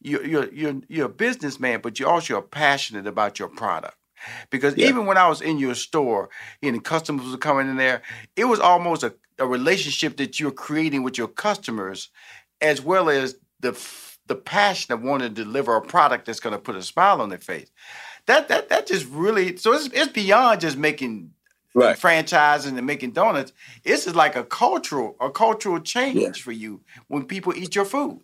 you 0.00 0.22
you're 0.22 0.52
you're 0.52 0.80
you're 0.88 1.06
a 1.06 1.10
businessman, 1.10 1.80
but 1.80 1.98
you 1.98 2.06
also 2.06 2.36
are 2.38 2.42
passionate 2.42 3.06
about 3.06 3.38
your 3.38 3.48
product. 3.48 3.96
Because 4.50 4.76
even 4.76 5.06
when 5.06 5.16
I 5.16 5.28
was 5.28 5.40
in 5.40 5.58
your 5.58 5.74
store 5.74 6.28
and 6.62 6.76
the 6.76 6.80
customers 6.80 7.30
were 7.30 7.38
coming 7.38 7.68
in 7.68 7.78
there, 7.78 8.02
it 8.36 8.44
was 8.44 8.60
almost 8.60 9.02
a, 9.02 9.14
a 9.38 9.46
relationship 9.46 10.18
that 10.18 10.38
you're 10.38 10.50
creating 10.50 11.02
with 11.02 11.16
your 11.16 11.28
customers, 11.28 12.10
as 12.60 12.82
well 12.82 13.08
as 13.08 13.36
the 13.60 13.72
the 14.26 14.34
passion 14.36 14.92
of 14.92 15.02
wanting 15.02 15.34
to 15.34 15.44
deliver 15.44 15.74
a 15.74 15.82
product 15.82 16.26
that's 16.26 16.40
going 16.40 16.52
to 16.52 16.58
put 16.60 16.76
a 16.76 16.82
smile 16.82 17.20
on 17.20 17.30
their 17.30 17.38
face. 17.38 17.70
That 18.26 18.48
that 18.48 18.68
that 18.68 18.86
just 18.86 19.06
really 19.08 19.56
so 19.56 19.72
it's 19.72 19.86
it's 19.86 20.12
beyond 20.12 20.60
just 20.60 20.76
making 20.76 21.32
right. 21.74 21.96
franchising 21.96 22.76
and 22.76 22.86
making 22.86 23.12
donuts. 23.12 23.52
This 23.84 24.06
is 24.06 24.14
like 24.14 24.36
a 24.36 24.44
cultural 24.44 25.16
a 25.20 25.30
cultural 25.30 25.80
change 25.80 26.42
for 26.42 26.52
you 26.52 26.80
when 27.08 27.24
people 27.24 27.54
eat 27.54 27.74
your 27.74 27.84
food. 27.84 28.20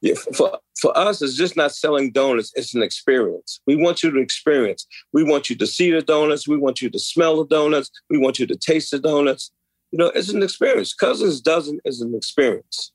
Yeah, 0.00 0.14
for 0.36 0.58
for 0.78 0.96
us, 0.98 1.22
it's 1.22 1.34
just 1.34 1.56
not 1.56 1.72
selling 1.72 2.12
donuts. 2.12 2.52
It's 2.56 2.74
an 2.74 2.82
experience. 2.82 3.60
We 3.66 3.74
want 3.76 4.02
you 4.02 4.10
to 4.10 4.20
experience. 4.20 4.86
We 5.14 5.24
want 5.24 5.48
you 5.48 5.56
to 5.56 5.66
see 5.66 5.90
the 5.90 6.02
donuts. 6.02 6.46
We 6.46 6.58
want 6.58 6.82
you 6.82 6.90
to 6.90 6.98
smell 6.98 7.38
the 7.38 7.46
donuts. 7.46 7.90
We 8.10 8.18
want 8.18 8.38
you 8.38 8.46
to 8.46 8.56
taste 8.56 8.90
the 8.90 8.98
donuts. 8.98 9.50
You 9.92 9.98
know, 9.98 10.08
it's 10.14 10.28
an 10.28 10.42
experience. 10.42 10.92
Cousins 10.92 11.40
Dozen 11.40 11.80
is 11.86 12.02
an 12.02 12.14
experience. 12.14 12.92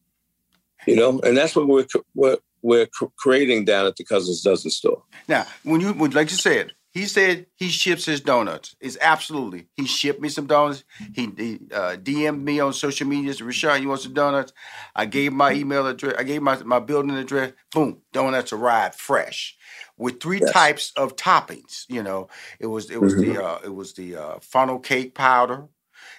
You 0.86 0.98
know, 0.98 1.20
and 1.22 1.36
that's 1.36 1.56
what 1.56 1.68
we're 1.68 1.88
we're 2.14 2.38
we're 2.62 2.88
creating 3.18 3.66
down 3.66 3.88
at 3.88 3.96
the 3.96 4.04
Cousins 4.04 4.42
Dozen 4.42 4.70
store. 4.70 5.02
Now, 5.28 5.48
when 5.64 5.82
you 5.82 5.94
like 5.94 6.30
you 6.30 6.38
said, 6.38 6.74
he 6.92 7.06
said 7.06 7.48
he 7.56 7.70
ships 7.70 8.06
his 8.06 8.22
donuts. 8.22 8.76
It's 8.80 8.98
absolutely 9.00 9.68
he 9.76 9.86
shipped 9.86 10.22
me 10.22 10.30
some 10.30 10.48
donuts. 10.48 10.84
He, 11.14 11.30
he 11.38 11.60
uh, 11.72 11.98
DM'd 11.98 12.44
me 12.44 12.60
on 12.60 12.74
social 12.74 13.08
media. 13.08 13.34
Said, 13.34 13.46
Rushion, 13.46 13.82
you 13.82 13.90
want 13.90 14.02
some 14.02 14.14
donuts? 14.14 14.54
I 14.96 15.06
gave 15.06 15.34
my 15.34 15.54
email 15.54 15.86
address. 15.88 16.16
I 16.18 16.24
gave 16.24 16.42
my 16.42 16.58
my 16.64 16.80
building 16.80 17.12
address. 17.18 17.54
Boom, 17.72 18.02
donuts 18.12 18.54
arrived 18.54 18.96
fresh 18.96 19.58
with 19.98 20.20
three 20.22 20.40
types 20.40 20.92
of 20.96 21.16
toppings. 21.16 21.86
You 21.90 22.02
know, 22.02 22.28
it 22.60 22.68
was 22.68 22.90
it 22.90 23.02
was 23.02 23.16
the 23.16 23.44
uh, 23.44 23.60
it 23.64 23.76
was 23.76 23.94
the 23.94 24.16
uh, 24.16 24.40
funnel 24.42 24.80
cake 24.80 25.14
powder. 25.14 25.68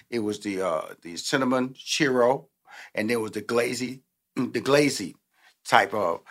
It 0.09 0.19
was 0.19 0.39
the 0.39 0.61
uh, 0.61 0.81
the 1.01 1.17
cinnamon 1.17 1.69
churro, 1.69 2.45
and 2.95 3.09
there 3.09 3.19
was 3.19 3.31
the 3.31 3.41
glazy 3.41 4.03
the 4.35 4.61
glazy 4.61 5.15
type 5.65 5.93
of 5.93 6.21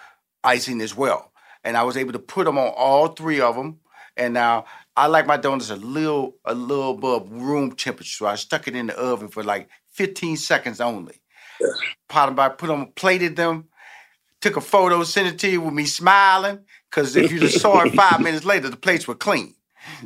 icing 0.42 0.80
as 0.80 0.96
well. 0.96 1.32
And 1.62 1.76
I 1.76 1.82
was 1.82 1.96
able 1.96 2.12
to 2.12 2.18
put 2.18 2.46
them 2.46 2.56
on 2.56 2.72
all 2.74 3.08
three 3.08 3.40
of 3.40 3.54
them. 3.54 3.80
And 4.20 4.34
now 4.34 4.66
I 4.96 5.06
like 5.06 5.26
my 5.26 5.38
donuts 5.38 5.70
a 5.70 5.76
little 5.76 6.36
a 6.44 6.54
little 6.54 6.90
above 6.90 7.32
room 7.32 7.74
temperature. 7.74 8.10
So 8.10 8.26
I 8.26 8.34
stuck 8.34 8.68
it 8.68 8.76
in 8.76 8.88
the 8.88 8.98
oven 8.98 9.28
for 9.28 9.42
like 9.42 9.70
15 9.92 10.36
seconds 10.36 10.78
only. 10.78 11.22
Pot 12.06 12.26
them 12.26 12.34
by 12.34 12.50
put 12.50 12.66
them 12.66 12.92
plated 12.94 13.34
them, 13.34 13.68
took 14.42 14.58
a 14.58 14.60
photo, 14.60 15.02
sent 15.04 15.28
it 15.28 15.38
to 15.38 15.50
you 15.50 15.62
with 15.62 15.72
me 15.72 15.86
smiling. 15.86 16.60
Cause 16.90 17.16
if 17.16 17.32
you 17.32 17.40
just 17.40 17.60
saw 17.60 17.80
it 17.80 17.94
five 17.94 18.20
minutes 18.22 18.44
later, 18.44 18.68
the 18.68 18.76
plates 18.76 19.08
were 19.08 19.14
clean. 19.14 19.54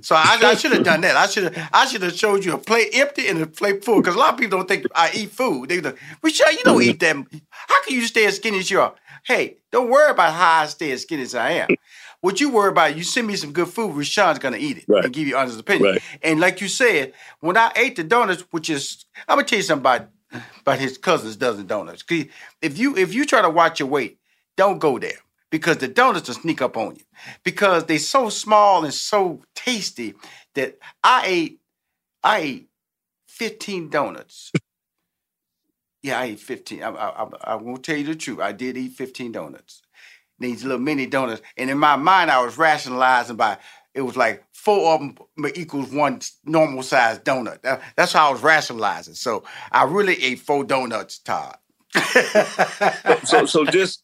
So 0.03 0.15
I, 0.15 0.39
I 0.41 0.55
should 0.55 0.71
have 0.71 0.85
done 0.85 1.01
that. 1.01 1.17
I 1.17 1.27
should 1.27 1.53
have 1.53 1.71
I 1.73 1.87
should 1.87 2.03
have 2.03 2.17
showed 2.17 2.45
you 2.45 2.55
a 2.55 2.59
plate 2.59 2.91
empty 2.93 3.27
and 3.27 3.43
a 3.43 3.49
plate 3.49 3.85
full. 3.85 4.01
Because 4.01 4.15
a 4.15 4.19
lot 4.19 4.35
of 4.35 4.39
people 4.39 4.59
don't 4.59 4.69
think 4.69 4.87
I 4.95 5.11
eat 5.13 5.31
food. 5.31 5.71
They 5.71 5.81
like, 5.81 5.99
Michelle, 6.23 6.53
you 6.53 6.63
don't 6.63 6.83
eat 6.83 7.01
them. 7.01 7.27
How 7.51 7.83
can 7.83 7.95
you 7.95 8.07
stay 8.07 8.27
as 8.27 8.37
skinny 8.37 8.61
as 8.61 8.71
you 8.71 8.81
are? 8.81 8.95
Hey, 9.25 9.57
don't 9.73 9.91
worry 9.91 10.11
about 10.11 10.35
how 10.35 10.63
I 10.63 10.67
stay 10.67 10.93
as 10.93 11.03
skinny 11.03 11.23
as 11.23 11.35
I 11.35 11.51
am. 11.51 11.69
What 12.25 12.41
you 12.41 12.49
worry 12.49 12.71
about, 12.71 12.97
you 12.97 13.03
send 13.03 13.27
me 13.27 13.37
some 13.37 13.53
good 13.53 13.69
food, 13.69 13.95
Rushion's 13.95 14.39
gonna 14.39 14.57
eat 14.57 14.79
it 14.79 14.85
and 14.89 15.13
give 15.13 15.29
you 15.29 15.37
honest 15.37 15.61
opinion. 15.61 15.93
Right. 15.93 16.03
And 16.23 16.41
like 16.41 16.63
you 16.63 16.69
said, 16.69 17.13
when 17.41 17.59
I 17.59 17.71
ate 17.77 17.97
the 17.97 18.03
donuts, 18.03 18.47
which 18.51 18.71
is 18.71 19.05
I'm 19.29 19.37
gonna 19.37 19.47
tell 19.47 19.59
you 19.59 19.63
something 19.63 19.83
about, 19.83 20.09
about 20.63 20.79
his 20.79 20.97
cousin's 20.97 21.37
dozen 21.37 21.67
donuts. 21.67 22.03
If 22.09 22.79
you 22.79 22.97
if 22.97 23.13
you 23.13 23.27
try 23.27 23.43
to 23.43 23.51
watch 23.51 23.79
your 23.79 23.91
weight, 23.91 24.21
don't 24.57 24.79
go 24.79 24.99
there. 24.99 25.19
Because 25.51 25.77
the 25.77 25.87
donuts 25.87 26.29
will 26.29 26.37
sneak 26.37 26.63
up 26.63 26.79
on 26.79 26.97
you. 26.97 27.03
Because 27.43 27.85
they're 27.85 27.99
so 27.99 28.31
small 28.31 28.85
and 28.87 28.95
so 28.95 29.43
tasty 29.55 30.15
that 30.55 30.79
I 31.03 31.25
ate 31.27 31.61
I 32.23 32.39
ate 32.39 32.69
15 33.29 33.91
donuts. 33.91 34.51
Yeah, 36.03 36.21
I 36.21 36.25
ate 36.25 36.41
15. 36.41 36.83
I, 36.83 36.91
I, 36.91 37.23
I, 37.25 37.29
I 37.45 37.55
won't 37.55 37.83
tell 37.83 37.97
you 37.97 38.05
the 38.05 38.15
truth. 38.15 38.39
I 38.39 38.53
did 38.53 38.77
eat 38.77 38.93
15 38.93 39.33
donuts. 39.33 39.81
These 40.39 40.65
little 40.65 40.79
mini 40.81 41.07
donuts. 41.07 41.43
And 41.57 41.71
in 41.71 41.79
my 41.79 41.97
mind, 41.97 42.31
I 42.31 42.45
was 42.45 42.59
rationalizing 42.59 43.37
by 43.37 43.59
it 43.95 44.01
was 44.03 44.17
like 44.17 44.43
four 44.53 44.95
of 44.95 45.01
them 45.01 45.17
equals 45.55 45.91
one 45.93 46.21
normal 46.45 46.83
sized 46.83 47.25
donut. 47.25 47.63
That- 47.63 47.81
that's 47.97 48.13
how 48.13 48.29
I 48.29 48.33
was 48.33 48.43
rationalizing. 48.43 49.15
So 49.15 49.45
I 49.71 49.85
really 49.85 50.21
ate 50.23 50.41
four 50.41 50.65
donuts, 50.65 51.19
Todd. 51.19 51.57
so 53.25 53.47
so 53.47 53.65
just 53.65 54.03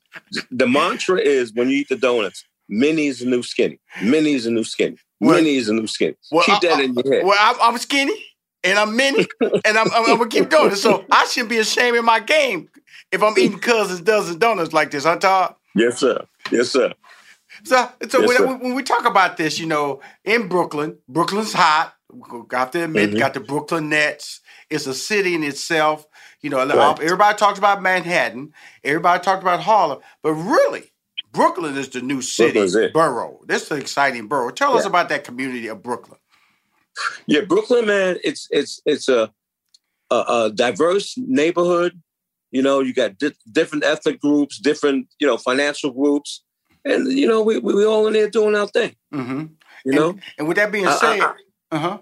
the 0.50 0.66
mantra 0.66 1.18
is 1.18 1.52
when 1.54 1.68
you 1.68 1.78
eat 1.78 1.88
the 1.88 1.96
donuts, 1.96 2.44
mini 2.68 3.06
is 3.08 3.18
the 3.20 3.26
new 3.26 3.42
skinny. 3.42 3.80
Mini 4.02 4.34
is 4.34 4.44
the 4.44 4.50
new 4.50 4.64
skinny. 4.64 4.96
Mini 5.20 5.56
is 5.56 5.66
the 5.66 5.72
new 5.74 5.86
skinny. 5.86 6.14
Keep 6.44 6.60
that 6.62 6.80
in 6.84 6.94
your 6.94 7.14
head. 7.14 7.24
Well, 7.26 7.36
I'm, 7.38 7.56
I'm 7.60 7.78
skinny 7.78 8.14
and 8.62 8.78
I'm 8.78 8.94
mini 8.96 9.26
and 9.40 9.76
I'm, 9.78 9.90
I'm, 9.92 10.04
I'm 10.06 10.18
gonna 10.18 10.28
keep 10.28 10.48
doing 10.50 10.72
it. 10.72 10.76
So 10.76 11.04
I 11.10 11.24
shouldn't 11.26 11.50
be 11.50 11.58
ashamed 11.58 11.96
of 11.96 12.04
my 12.04 12.20
game 12.20 12.68
if 13.12 13.22
I'm 13.22 13.36
eating 13.38 13.58
cousins 13.58 14.00
dozen 14.02 14.38
donuts 14.38 14.72
like 14.72 14.90
this, 14.92 15.04
huh, 15.04 15.16
Todd? 15.16 15.56
Yes, 15.74 15.98
sir. 15.98 16.24
Yes, 16.50 16.70
sir. 16.70 16.92
So, 17.64 17.88
so 18.09 18.20
Yes, 18.20 18.28
when, 18.28 18.37
sir. 18.37 18.46
when 18.56 18.74
we 18.74 18.83
talk 18.83 19.04
about 19.04 19.37
this, 19.37 19.59
you 19.59 19.66
know, 19.66 20.00
in 20.24 20.48
Brooklyn, 20.48 20.98
Brooklyn's 21.09 21.52
hot. 21.52 21.94
Got 22.48 22.72
to 22.72 22.85
admit, 22.85 23.11
Mhm. 23.11 23.18
got 23.20 23.35
the 23.35 23.40
Brooklyn 23.40 23.88
Nets. 23.88 24.40
It's 24.68 24.87
a 24.87 24.94
city 24.94 25.35
in 25.37 25.44
itself. 25.44 26.06
You 26.40 26.50
know, 26.50 26.59
Right. 26.59 27.00
everybody 27.00 27.38
talks 27.38 27.59
about 27.59 27.83
Manhattan. 27.83 28.52
Everybody 28.83 29.22
talks 29.22 29.42
about 29.42 29.61
Harlem, 29.61 30.00
but 30.22 30.33
really, 30.35 30.92
Brooklyn 31.33 31.76
is 31.76 31.88
the 31.88 32.00
new 32.00 32.20
city 32.20 32.66
borough. 32.92 33.40
This 33.46 33.62
is 33.62 33.70
an 33.70 33.78
exciting 33.78 34.26
borough. 34.26 34.50
Tell 34.50 34.76
us 34.76 34.85
about 34.85 35.09
that 35.11 35.22
community 35.22 35.68
of 35.68 35.83
Brooklyn. 35.83 36.18
Yeah, 37.26 37.42
Brooklyn, 37.42 37.87
man, 37.87 38.18
it's 38.24 38.48
it's 38.50 38.80
it's 38.85 39.09
a 39.09 39.33
a, 40.11 40.16
a 40.28 40.52
diverse 40.52 41.16
neighborhood. 41.16 42.00
You 42.50 42.62
know, 42.62 42.80
you 42.80 42.92
got 42.92 43.18
di- 43.18 43.36
different 43.50 43.84
ethnic 43.84 44.20
groups, 44.20 44.58
different 44.58 45.08
you 45.18 45.26
know 45.26 45.36
financial 45.36 45.90
groups, 45.92 46.42
and 46.84 47.06
you 47.12 47.26
know 47.26 47.42
we 47.42 47.58
we, 47.58 47.74
we 47.74 47.84
all 47.84 48.06
in 48.06 48.12
there 48.12 48.28
doing 48.30 48.56
our 48.56 48.66
thing. 48.66 48.96
Mm-hmm. 49.14 49.46
You 49.84 49.92
know, 49.92 50.18
And 50.38 50.46
with 50.46 50.56
that 50.56 50.72
being 50.72 50.88
said, 50.88 51.20
uh 51.70 51.78
huh. 51.78 51.98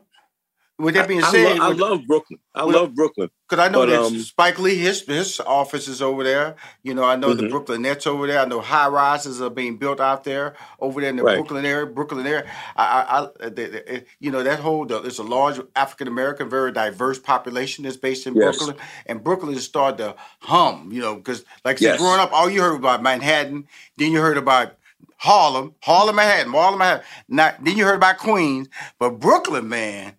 With 0.79 0.95
that 0.95 1.09
being 1.09 1.25
I, 1.25 1.31
said, 1.33 1.59
lo- 1.59 1.65
I 1.65 1.69
with- 1.71 1.79
love 1.81 2.07
Brooklyn. 2.07 2.39
I 2.55 2.65
Well, 2.65 2.83
love 2.83 2.95
Brooklyn 2.95 3.31
Because 3.49 3.65
I 3.65 3.69
know 3.71 3.81
But, 3.87 3.91
that 3.91 4.01
um, 4.03 4.19
Spike 4.21 4.59
Lee, 4.59 4.77
his 4.77 5.03
his 5.03 5.41
office 5.41 5.89
is 5.89 6.03
over 6.03 6.23
there. 6.25 6.57
You 6.83 6.95
know, 6.95 7.05
I 7.05 7.17
know 7.17 7.35
the 7.35 7.45
Mhm. 7.45 7.51
Brooklyn 7.51 7.83
Nets 7.83 8.07
over 8.07 8.27
there. 8.27 8.41
I 8.41 8.45
know 8.45 8.61
high 8.61 8.89
rises 8.89 9.41
are 9.41 9.51
being 9.51 9.77
built 9.79 10.01
out 10.01 10.25
there 10.25 10.55
over 10.81 11.01
there 11.01 11.11
in 11.11 11.17
the 11.17 11.23
Right. 11.25 11.37
Brooklyn 11.37 11.65
area. 11.65 11.87
Brooklyn 11.87 12.27
area. 12.27 12.47
I, 12.77 12.85
I, 12.85 13.25
I 13.25 13.49
the, 13.49 13.51
the, 13.51 14.05
you 14.21 14.31
know, 14.31 14.43
that 14.43 14.61
whole 14.61 14.85
the, 14.87 15.03
it's 15.03 15.19
a 15.19 15.23
large 15.25 15.61
African 15.77 16.09
American, 16.09 16.49
very 16.51 16.73
diverse 16.73 17.19
population 17.19 17.85
that's 17.85 17.97
based 17.97 18.27
in 18.27 18.35
Yes. 18.35 18.59
Brooklyn, 18.59 18.77
and 19.07 19.25
Brooklyn 19.25 19.55
has 19.55 19.65
started 19.65 19.99
to 19.99 20.15
hum. 20.41 20.91
You 20.93 21.01
know, 21.01 21.17
because 21.17 21.45
like 21.65 21.77
I 21.77 21.81
said, 21.81 21.87
Yes. 21.93 22.01
growing 22.01 22.21
up, 22.21 22.33
all 22.33 22.51
you 22.51 22.61
heard 22.63 22.77
about 22.77 23.03
Manhattan, 23.03 23.67
then 23.97 24.13
you 24.13 24.21
heard 24.21 24.39
about 24.39 24.75
Harlem, 25.17 25.75
Harlem, 25.83 26.17
Manhattan, 26.17 26.53
Harlem, 26.53 26.79
Manhattan. 26.81 27.05
Not, 27.29 27.65
then 27.65 27.77
you 27.77 27.85
heard 27.85 27.97
about 27.97 28.19
Queens, 28.19 28.69
but 29.01 29.19
Brooklyn, 29.21 29.69
man. 29.69 30.13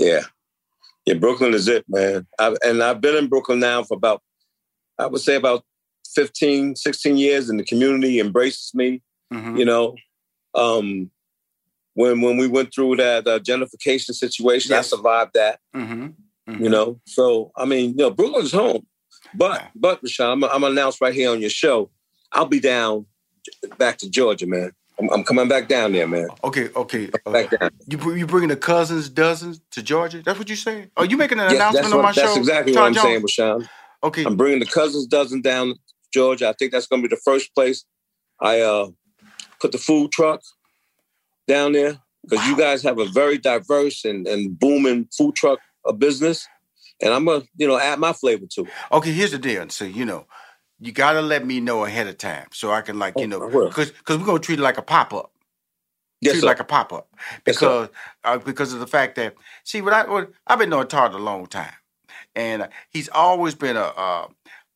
Yeah. 0.00 0.22
Yeah, 1.04 1.14
Brooklyn 1.14 1.54
is 1.54 1.68
it, 1.68 1.84
man. 1.88 2.26
I've, 2.38 2.56
and 2.64 2.82
I've 2.82 3.00
been 3.00 3.16
in 3.16 3.28
Brooklyn 3.28 3.60
now 3.60 3.82
for 3.82 3.94
about, 3.96 4.22
I 4.98 5.06
would 5.06 5.20
say 5.20 5.34
about 5.36 5.64
15, 6.14 6.76
16 6.76 7.16
years, 7.16 7.48
and 7.48 7.58
the 7.60 7.64
community 7.64 8.18
embraces 8.18 8.74
me. 8.74 9.02
Mhm. 9.32 9.58
You 9.58 9.64
know, 9.64 9.96
um, 10.54 11.10
when 11.94 12.20
when 12.20 12.36
we 12.36 12.48
went 12.48 12.74
through 12.74 12.96
that 12.96 13.26
uh, 13.26 13.38
gentrification 13.38 14.12
situation, 14.14 14.70
Yes. 14.70 14.92
I 14.92 14.96
survived 14.96 15.32
that. 15.34 15.60
Mm-hmm. 15.74 16.62
You 16.64 16.68
know, 16.68 17.00
so 17.06 17.52
I 17.56 17.64
mean, 17.64 17.90
you 17.90 17.96
know, 17.96 18.10
Brooklyn's 18.10 18.52
home. 18.52 18.86
But 19.34 19.68
but 19.74 20.02
Rushion, 20.02 20.26
I'm, 20.26 20.44
I'm 20.44 20.62
gonna 20.62 20.72
announce 20.72 21.00
right 21.00 21.14
here 21.14 21.30
on 21.30 21.40
your 21.40 21.50
show, 21.50 21.90
I'll 22.32 22.46
be 22.46 22.58
down 22.60 23.06
back 23.78 23.98
to 23.98 24.10
Georgia, 24.10 24.46
man. 24.46 24.72
I'm, 25.00 25.10
I'm 25.10 25.24
coming 25.24 25.48
back 25.48 25.68
down 25.68 25.92
there, 25.92 26.08
man. 26.08 26.28
Okay, 26.44 26.70
okay. 26.76 27.10
Back 27.32 27.50
down. 27.50 27.70
You 27.88 28.14
you 28.16 28.26
bringing 28.26 28.50
the 28.50 28.56
cousins 28.56 29.08
dozens 29.10 29.60
to 29.72 29.82
Georgia? 29.82 30.22
That's 30.22 30.38
what 30.38 30.50
you 30.50 30.56
saying? 30.56 30.90
Are 30.96 31.06
you 31.06 31.16
making 31.18 31.40
an 31.40 31.46
Yes, 31.48 31.56
announcement 31.56 31.94
on 31.94 32.02
my 32.02 32.12
show? 32.12 32.22
That's 32.22 32.36
exactly 32.36 32.72
Todd 32.74 32.82
what 32.82 32.88
I'm 32.88 32.94
Jones? 32.94 33.04
saying, 33.04 33.22
Rushion. 33.22 33.68
Okay. 34.04 34.24
I'm 34.26 34.36
bringing 34.36 34.60
the 34.60 34.66
cousins 34.66 35.06
dozen 35.06 35.42
down 35.42 35.68
to 35.70 35.76
Georgia. 36.14 36.48
I 36.48 36.54
think 36.54 36.72
that's 36.72 36.86
going 36.86 37.02
to 37.02 37.08
be 37.08 37.14
the 37.14 37.20
first 37.24 37.54
place 37.54 37.84
I 38.40 38.60
uh, 38.60 38.88
put 39.60 39.72
the 39.72 39.78
food 39.78 40.12
truck 40.12 40.42
down 41.48 41.72
there 41.72 41.98
because 42.24 42.46
you 42.46 42.56
guys 42.56 42.82
have 42.82 42.98
a 42.98 43.06
very 43.06 43.38
diverse 43.38 44.04
and, 44.04 44.26
and 44.26 44.58
booming 44.58 45.08
food 45.16 45.34
truck 45.36 45.60
uh, 45.86 45.92
business, 45.92 46.46
and 47.02 47.12
I'm 47.14 47.24
gonna 47.26 47.44
you 47.56 47.68
know 47.68 47.78
add 47.78 47.98
my 47.98 48.12
flavor 48.12 48.46
to 48.54 48.62
it. 48.62 48.68
Okay, 48.92 49.12
here's 49.12 49.32
the 49.32 49.38
deal. 49.38 49.68
So 49.70 49.84
you 49.84 50.04
know, 50.04 50.26
you 50.80 50.92
gotta 50.92 51.20
let 51.20 51.46
me 51.46 51.60
know 51.60 51.84
ahead 51.84 52.06
of 52.06 52.18
time 52.18 52.46
so 52.52 52.72
I 52.72 52.80
can 52.80 52.98
like 52.98 53.18
you 53.18 53.26
know 53.26 53.42
Oh, 53.42 53.48
will. 53.48 53.68
because 53.68 53.90
because 53.90 54.18
we're 54.18 54.26
gonna 54.26 54.38
treat 54.40 54.58
it 54.58 54.62
like 54.62 54.78
a 54.78 54.82
pop 54.82 55.12
up. 55.12 55.32
Yes, 56.20 56.32
treat 56.32 56.38
it 56.38 56.42
sir. 56.42 56.46
like 56.46 56.60
a 56.60 56.64
pop 56.64 56.92
up 56.92 57.08
because 57.44 57.88
uh, 58.24 58.38
because 58.38 58.72
of 58.72 58.80
the 58.80 58.86
fact 58.86 59.16
that 59.16 59.34
see 59.64 59.80
what 59.80 59.92
I 59.92 60.08
what, 60.08 60.30
I've 60.46 60.58
been 60.58 60.70
knowing 60.70 60.88
Todd 60.88 61.14
a 61.14 61.18
long 61.18 61.46
time, 61.46 61.72
and 62.34 62.62
uh, 62.62 62.68
he's 62.90 63.08
always 63.08 63.54
been 63.54 63.76
a. 63.76 63.80
Uh, 63.80 64.28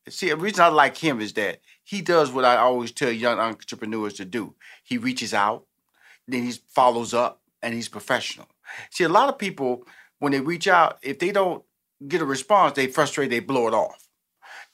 see, 0.09 0.29
the 0.31 0.37
reason 0.37 0.65
I 0.65 0.69
like 0.69 0.97
him 0.97 1.21
is 1.21 1.33
that 1.35 1.61
he 1.83 2.01
does 2.01 2.31
what 2.33 2.45
I 2.45 2.57
always 2.57 2.93
tell 2.93 3.11
young 3.11 3.39
entrepreneurs 3.39 4.15
to 4.15 4.25
do. 4.25 4.55
He 4.85 4.97
reaches 4.99 5.35
out, 5.35 5.67
then 6.27 6.43
he 6.45 6.53
follows 6.71 7.13
up, 7.13 7.41
and 7.63 7.75
he's 7.75 7.89
professional. 7.89 8.49
See, 8.91 9.05
a 9.05 9.09
lot 9.09 9.29
of 9.29 9.39
people 9.39 9.87
when 10.19 10.33
they 10.33 10.41
reach 10.41 10.67
out, 10.67 10.99
if 11.03 11.19
they 11.19 11.31
don't 11.33 11.63
get 12.09 12.23
a 12.23 12.25
response, 12.25 12.75
they 12.75 12.87
frustrate, 12.87 13.29
they 13.31 13.41
blow 13.41 13.69
it 13.69 13.75
off. 13.75 14.04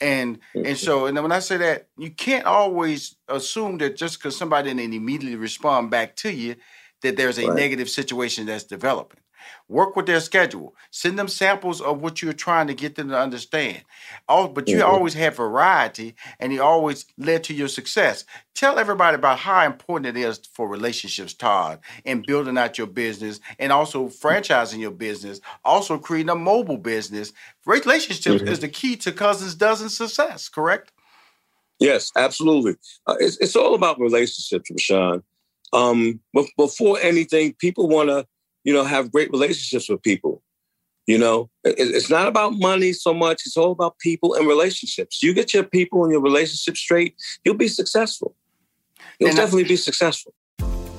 And 0.01 0.39
and 0.55 0.65
mm-hmm. 0.65 0.75
so 0.75 1.07
and 1.07 1.21
when 1.23 1.33
I 1.33 1.41
say 1.41 1.57
that, 1.59 1.89
you 1.99 2.11
can't 2.11 2.47
always 2.47 3.17
assume 3.29 3.79
that 3.79 3.97
just 3.97 4.19
because 4.19 4.37
somebody 4.37 4.73
didn't 4.73 4.95
immediately 4.95 5.37
respond 5.37 5.91
back 5.91 6.17
to 6.17 6.33
you, 6.33 6.57
that 7.03 7.17
there's 7.17 7.39
a 7.39 7.47
Right. 7.49 7.57
negative 7.57 7.89
situation 7.91 8.47
that's 8.47 8.65
developing. 8.65 9.21
Work 9.68 9.96
with 9.96 10.07
their 10.07 10.20
schedule. 10.20 10.74
Send 10.90 11.18
them 11.18 11.29
samples 11.29 11.81
of 11.81 12.00
what 12.03 12.22
you're 12.22 12.33
trying 12.33 12.66
to 12.68 12.74
get 12.74 12.96
them 12.96 13.09
to 13.11 13.18
understand. 13.18 13.85
All, 14.29 14.48
but 14.48 14.68
you 14.68 14.79
Mhm. 14.79 14.87
always 14.87 15.14
have 15.14 15.37
variety, 15.37 16.14
and 16.38 16.53
it 16.53 16.59
always 16.61 17.07
led 17.18 17.44
to 17.44 17.55
your 17.55 17.68
success. 17.68 18.24
Tell 18.55 18.79
everybody 18.79 19.14
about 19.16 19.38
how 19.40 19.64
important 19.66 20.16
it 20.16 20.20
is 20.20 20.40
for 20.53 20.68
relationships, 20.68 21.35
Todd, 21.35 21.81
in 22.05 22.22
building 22.22 22.59
out 22.59 22.79
your 22.79 22.87
business 22.88 23.40
and 23.59 23.72
also 23.72 24.09
franchising 24.09 24.81
your 24.81 24.90
business, 24.90 25.40
also 25.64 25.98
creating 25.98 26.31
a 26.31 26.35
mobile 26.37 26.79
business. 26.79 27.33
Relationships 27.66 28.42
Mhm. 28.42 28.48
is 28.48 28.61
the 28.61 28.68
key 28.68 28.96
to 28.96 29.12
Cousins 29.12 29.55
Dozen 29.55 29.88
success, 29.90 30.48
correct? 30.48 30.92
Yes, 31.79 32.11
absolutely. 32.16 32.76
Uh, 33.07 33.16
it's, 33.20 33.38
it's 33.38 33.57
all 33.57 33.74
about 33.74 33.98
relationships, 34.00 34.70
Rushion. 34.70 35.22
Um, 35.72 36.20
but 36.35 36.46
before 36.57 36.98
anything, 37.00 37.55
people 37.55 37.88
want 37.88 38.09
to, 38.11 38.26
you 38.64 38.73
know, 38.73 38.85
have 38.85 39.11
great 39.12 39.31
relationships 39.31 39.88
with 39.88 40.03
people. 40.03 40.42
You 41.07 41.18
know, 41.18 41.51
it's 41.64 42.11
not 42.11 42.29
about 42.29 42.53
money 42.59 42.92
so 42.92 43.12
much. 43.12 43.42
It's 43.46 43.57
all 43.57 43.73
about 43.73 43.99
people 43.99 44.35
and 44.35 44.46
relationships. 44.46 45.23
You 45.23 45.35
get 45.35 45.53
your 45.53 45.64
people 45.64 46.05
and 46.05 46.12
your 46.12 46.20
relationships 46.20 46.79
straight, 46.79 47.16
you'll 47.44 47.57
be 47.57 47.68
successful. 47.68 48.37
You'll 49.18 49.31
And 49.31 49.38
I- 49.38 49.42
definitely 49.42 49.64
be 49.64 49.77
successful. 49.77 50.35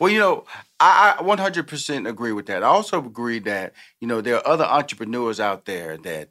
Well, 0.00 0.10
you 0.12 0.18
know, 0.18 0.44
I, 0.80 1.16
I 1.18 1.22
100% 1.22 2.08
agree 2.08 2.32
with 2.32 2.46
that. 2.46 2.62
I 2.62 2.66
also 2.66 2.98
agree 3.04 3.38
that, 3.40 3.74
you 4.00 4.08
know, 4.08 4.20
there 4.20 4.36
are 4.36 4.46
other 4.48 4.64
entrepreneurs 4.64 5.40
out 5.40 5.64
there 5.66 5.96
that 5.98 6.30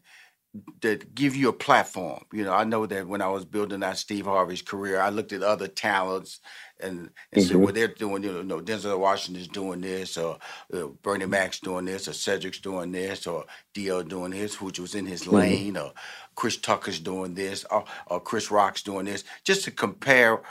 that 0.82 1.16
give 1.16 1.36
you 1.36 1.50
a 1.50 1.54
platform. 1.54 2.24
You 2.34 2.44
know, 2.46 2.54
I 2.54 2.63
know 2.63 2.86
that 2.86 3.08
when 3.08 3.22
I 3.22 3.30
was 3.30 3.46
building 3.46 3.84
out 3.84 3.98
Steve 3.98 4.26
Harvey's 4.26 4.62
career, 4.62 5.02
I 5.02 5.10
looked 5.10 5.34
at 5.34 5.44
other 5.44 5.68
talents 5.68 6.39
and, 6.80 7.10
and 7.32 7.42
said, 7.42 7.58
Mhm. 7.58 7.62
well, 7.63 7.74
they're 7.74 7.88
doing, 7.88 8.24
you 8.24 8.44
know, 8.44 8.62
Denzel 8.62 9.00
Washington's 9.00 9.48
doing 9.48 9.82
this, 9.82 10.18
or 10.18 10.38
uh, 10.74 10.88
Bernie 11.04 11.26
Mac's 11.26 11.60
doing 11.60 11.86
this, 11.86 12.08
or 12.08 12.13
Cedric's 12.13 12.60
doing 12.60 12.92
this, 12.92 13.28
or 13.28 13.46
DL 13.76 14.04
doing 14.08 14.32
this, 14.32 14.62
which 14.62 14.80
was 14.80 14.96
in 14.96 15.06
his 15.08 15.24
Mhm. 15.24 15.34
lane, 15.34 15.78
or 15.78 15.94
Chris 16.36 16.58
Tucker's 16.58 17.00
doing 17.00 17.34
this, 17.36 17.66
or, 17.72 17.86
or 18.08 18.20
Chris 18.22 18.52
Rock's 18.52 18.84
doing 18.84 19.06
this, 19.06 19.24
just 19.44 19.63
to 19.66 19.72
compare 19.72 20.42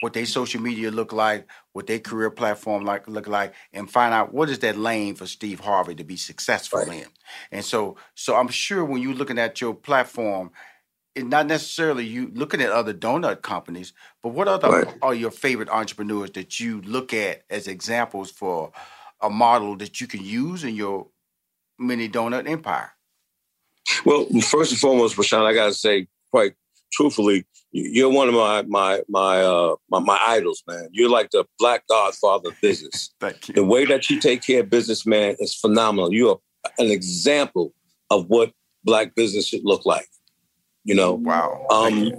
what 0.00 0.12
their 0.12 0.26
social 0.26 0.60
media 0.60 0.90
look 0.90 1.12
like, 1.12 1.46
what 1.72 1.86
their 1.86 1.98
career 2.00 2.30
platform 2.30 2.84
like 2.84 3.08
look 3.08 3.28
like, 3.28 3.54
and 3.72 3.90
find 3.90 4.14
out 4.14 4.34
what 4.34 4.50
is 4.50 4.60
that 4.60 4.76
lane 4.78 5.14
for 5.14 5.26
Steve 5.26 5.60
Harvey 5.60 5.94
to 5.94 6.04
be 6.04 6.16
successful 6.16 6.80
in. 6.90 7.06
And 7.52 7.64
so, 7.64 7.96
so 8.14 8.36
I'm 8.36 8.48
sure 8.48 8.84
when 8.84 9.02
you're 9.02 9.14
looking 9.14 9.38
at 9.38 9.60
your 9.60 9.74
platform, 9.74 10.50
it's 11.14 11.26
not 11.26 11.46
necessarily 11.46 12.04
you 12.06 12.30
looking 12.34 12.60
at 12.62 12.70
other 12.70 12.94
donut 12.94 13.42
companies, 13.42 13.92
but 14.22 14.30
what 14.30 14.48
other 14.48 14.68
Right. 14.70 14.94
are 15.02 15.14
your 15.14 15.30
favorite 15.30 15.70
entrepreneurs 15.70 16.30
that 16.32 16.60
you 16.60 16.82
look 16.82 17.14
at 17.14 17.44
as 17.50 17.68
examples 17.68 18.30
for 18.30 18.72
a 19.22 19.30
model 19.30 19.76
that 19.78 20.00
you 20.00 20.06
can 20.06 20.24
use 20.24 20.64
in 20.64 20.74
your 20.76 21.08
mini 21.78 22.08
donut 22.08 22.48
empire? 22.48 22.92
Well, 24.04 24.26
first 24.42 24.72
and 24.72 24.80
foremost, 24.80 25.18
Rushion, 25.18 25.40
I 25.40 25.54
gotta 25.54 25.74
say 25.74 26.08
quite 26.30 26.54
truthfully, 26.92 27.44
you- 27.72 27.90
you're 27.92 28.10
one 28.10 28.28
of 28.28 28.34
my 28.34 28.62
my 28.62 29.02
my 29.08 29.40
uh 29.42 29.76
my, 29.90 29.98
my 30.00 30.18
idols, 30.26 30.62
man. 30.66 30.88
You're 30.92 31.10
like 31.10 31.30
the 31.30 31.44
black 31.58 31.86
godfather 31.88 32.50
of 32.50 32.60
business. 32.60 33.10
Thank 33.20 33.48
you. 33.48 33.54
The 33.54 33.64
way 33.64 33.84
that 33.86 34.08
you 34.10 34.20
take 34.20 34.42
care 34.42 34.60
of 34.60 34.70
business, 34.70 35.04
man, 35.06 35.36
is 35.38 35.54
phenomenal. 35.54 36.12
You 36.12 36.30
are 36.30 36.38
an 36.78 36.90
example 36.90 37.72
of 38.10 38.26
what 38.28 38.52
black 38.84 39.14
business 39.14 39.48
should 39.48 39.64
look 39.64 39.84
like. 39.84 40.06
You 40.84 40.94
know. 40.94 41.14
Wow. 41.14 41.66
Um, 41.70 42.12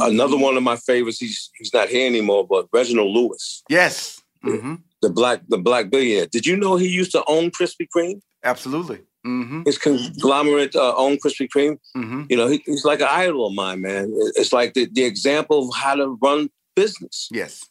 another 0.00 0.38
one 0.38 0.56
of 0.56 0.62
my 0.62 0.76
favorites. 0.76 1.18
He's 1.18 1.50
he's 1.58 1.72
not 1.74 1.88
here 1.88 2.06
anymore, 2.06 2.46
but 2.46 2.66
Reginald 2.72 3.10
Lewis. 3.14 3.62
Yes. 3.68 4.22
Mm-hmm. 4.44 4.76
The 5.02 5.10
black 5.10 5.42
the 5.48 5.58
black 5.58 5.90
billionaire. 5.90 6.26
Did 6.26 6.46
you 6.46 6.56
know 6.56 6.76
he 6.76 6.88
used 6.88 7.12
to 7.12 7.22
own 7.26 7.50
Krispy 7.50 7.86
Kreme? 7.94 8.20
Absolutely. 8.42 9.00
Mm-hmm. 9.26 9.62
His 9.66 9.76
conglomerate 9.78 10.74
uh, 10.74 10.94
owned 10.96 11.20
Krispy 11.22 11.48
Kreme. 11.54 11.76
Mm-hmm. 11.96 12.22
You 12.30 12.36
know, 12.36 12.48
he, 12.48 12.62
he's 12.64 12.84
like 12.84 13.00
an 13.00 13.08
idol 13.10 13.46
of 13.46 13.54
mine, 13.54 13.82
man. 13.82 14.10
It's 14.36 14.52
like 14.52 14.74
the, 14.74 14.88
the 14.90 15.04
example 15.04 15.68
of 15.68 15.74
how 15.76 15.94
to 15.94 16.18
run 16.22 16.48
business. 16.74 17.28
Yes. 17.30 17.64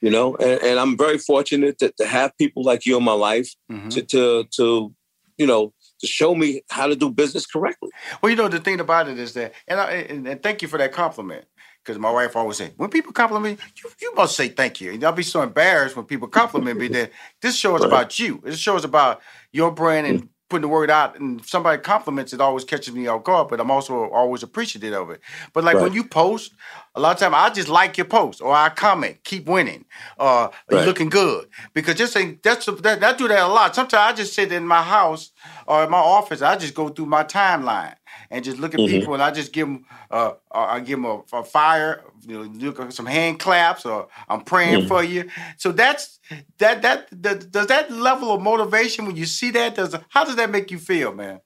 You 0.00 0.10
know, 0.10 0.36
and, 0.36 0.60
and 0.62 0.80
I'm 0.80 0.96
very 0.96 1.18
fortunate 1.18 1.78
to, 1.78 1.92
to 1.98 2.06
have 2.06 2.36
people 2.38 2.64
like 2.64 2.86
you 2.86 2.96
in 2.96 3.04
my 3.04 3.12
life 3.12 3.54
Mhm. 3.70 3.90
to, 3.90 4.02
to 4.02 4.44
to 4.56 4.94
you 5.38 5.46
know 5.46 5.72
to 6.00 6.06
show 6.06 6.34
me 6.34 6.62
how 6.70 6.86
to 6.86 6.96
do 6.96 7.10
business 7.10 7.46
correctly. 7.46 7.90
Well, 8.20 8.30
you 8.30 8.36
know, 8.36 8.48
the 8.48 8.58
thing 8.58 8.80
about 8.80 9.08
it 9.08 9.18
is 9.18 9.32
that, 9.34 9.54
and, 9.66 9.80
I, 9.80 9.90
and, 9.92 10.26
and 10.28 10.42
thank 10.42 10.60
you 10.60 10.68
for 10.68 10.76
that 10.76 10.92
compliment, 10.92 11.46
because 11.82 11.98
my 11.98 12.10
wife 12.10 12.36
always 12.36 12.58
say, 12.58 12.72
when 12.76 12.90
people 12.90 13.12
compliment 13.12 13.58
me, 13.58 13.64
you, 13.82 13.90
you 14.02 14.14
must 14.14 14.36
say 14.36 14.48
thank 14.48 14.78
you. 14.80 14.92
And 14.92 15.02
I'll 15.04 15.12
be 15.12 15.22
so 15.22 15.40
embarrassed 15.40 15.96
when 15.96 16.04
people 16.04 16.28
compliment 16.28 16.78
me 16.78 16.88
that 16.88 17.12
this 17.40 17.56
show 17.56 17.74
is 17.76 17.80
Right. 17.80 17.86
about 17.88 18.18
you. 18.18 18.42
This 18.44 18.58
show 18.58 18.76
is 18.76 18.84
about 18.84 19.22
your 19.52 19.70
brand 19.70 20.06
and 20.06 20.28
putting 20.48 20.62
the 20.62 20.68
word 20.68 20.90
out. 20.90 21.18
And 21.18 21.40
if 21.40 21.48
somebody 21.48 21.80
compliments 21.82 22.32
it, 22.32 22.40
always 22.40 22.64
catches 22.64 22.94
me 22.94 23.06
off 23.06 23.24
guard, 23.24 23.48
but 23.48 23.60
I'm 23.60 23.70
also 23.70 24.08
always 24.10 24.42
appreciative 24.42 24.94
of 24.94 25.10
it. 25.10 25.20
But 25.52 25.64
like 25.64 25.80
when 25.80 25.92
you 25.92 26.04
post, 26.04 26.52
a 26.94 27.00
lot 27.00 27.16
of 27.16 27.20
time 27.20 27.34
I 27.34 27.50
just 27.50 27.68
like 27.68 27.96
your 27.96 28.06
post 28.06 28.40
or 28.40 28.52
I 28.54 28.68
comment, 28.68 29.18
keep 29.24 29.46
winning, 29.46 29.84
or 30.18 30.50
you 30.70 30.76
Right. 30.76 30.86
looking 30.86 31.08
good. 31.08 31.48
Because 31.74 31.96
just 31.96 32.16
ain't 32.16 32.42
that's 32.42 32.66
that, 32.66 33.02
I 33.02 33.12
do 33.14 33.28
that 33.28 33.42
a 33.42 33.48
lot. 33.48 33.74
Sometimes 33.74 34.12
I 34.12 34.16
just 34.16 34.34
sit 34.34 34.52
in 34.52 34.66
my 34.66 34.82
house 34.82 35.32
or 35.66 35.84
in 35.84 35.90
my 35.90 35.98
office, 35.98 36.42
I 36.42 36.56
just 36.56 36.74
go 36.74 36.88
through 36.88 37.06
my 37.06 37.24
timeline 37.24 37.94
and 38.30 38.44
just 38.44 38.58
look 38.58 38.74
at 38.74 38.80
Mhm. 38.80 38.86
people 38.88 39.14
and 39.14 39.22
I 39.22 39.30
just 39.30 39.52
give 39.52 39.66
them 39.66 39.84
uh, 40.10 40.32
uh, 40.54 40.66
I 40.74 40.80
give 40.80 40.98
them 41.00 41.04
a, 41.04 41.22
a 41.38 41.44
fire, 41.44 42.04
you 42.26 42.48
know, 42.48 42.90
some 42.90 43.06
hand 43.06 43.38
claps 43.38 43.84
or 43.86 44.08
I'm 44.28 44.42
praying 44.42 44.82
Mhm. 44.82 44.88
for 44.88 45.02
you. 45.04 45.28
So 45.58 45.72
that's 45.72 46.18
that 46.58 46.82
that, 46.82 47.08
that 47.22 47.50
does 47.50 47.66
that 47.68 47.90
level 47.90 48.32
of 48.32 48.40
motivation 48.42 49.06
when 49.06 49.16
you 49.16 49.26
see 49.26 49.50
that 49.52 49.74
does 49.74 49.94
how 50.08 50.24
does 50.24 50.36
that 50.36 50.50
make 50.50 50.70
you 50.70 50.78
feel, 50.78 51.12
man? 51.14 51.40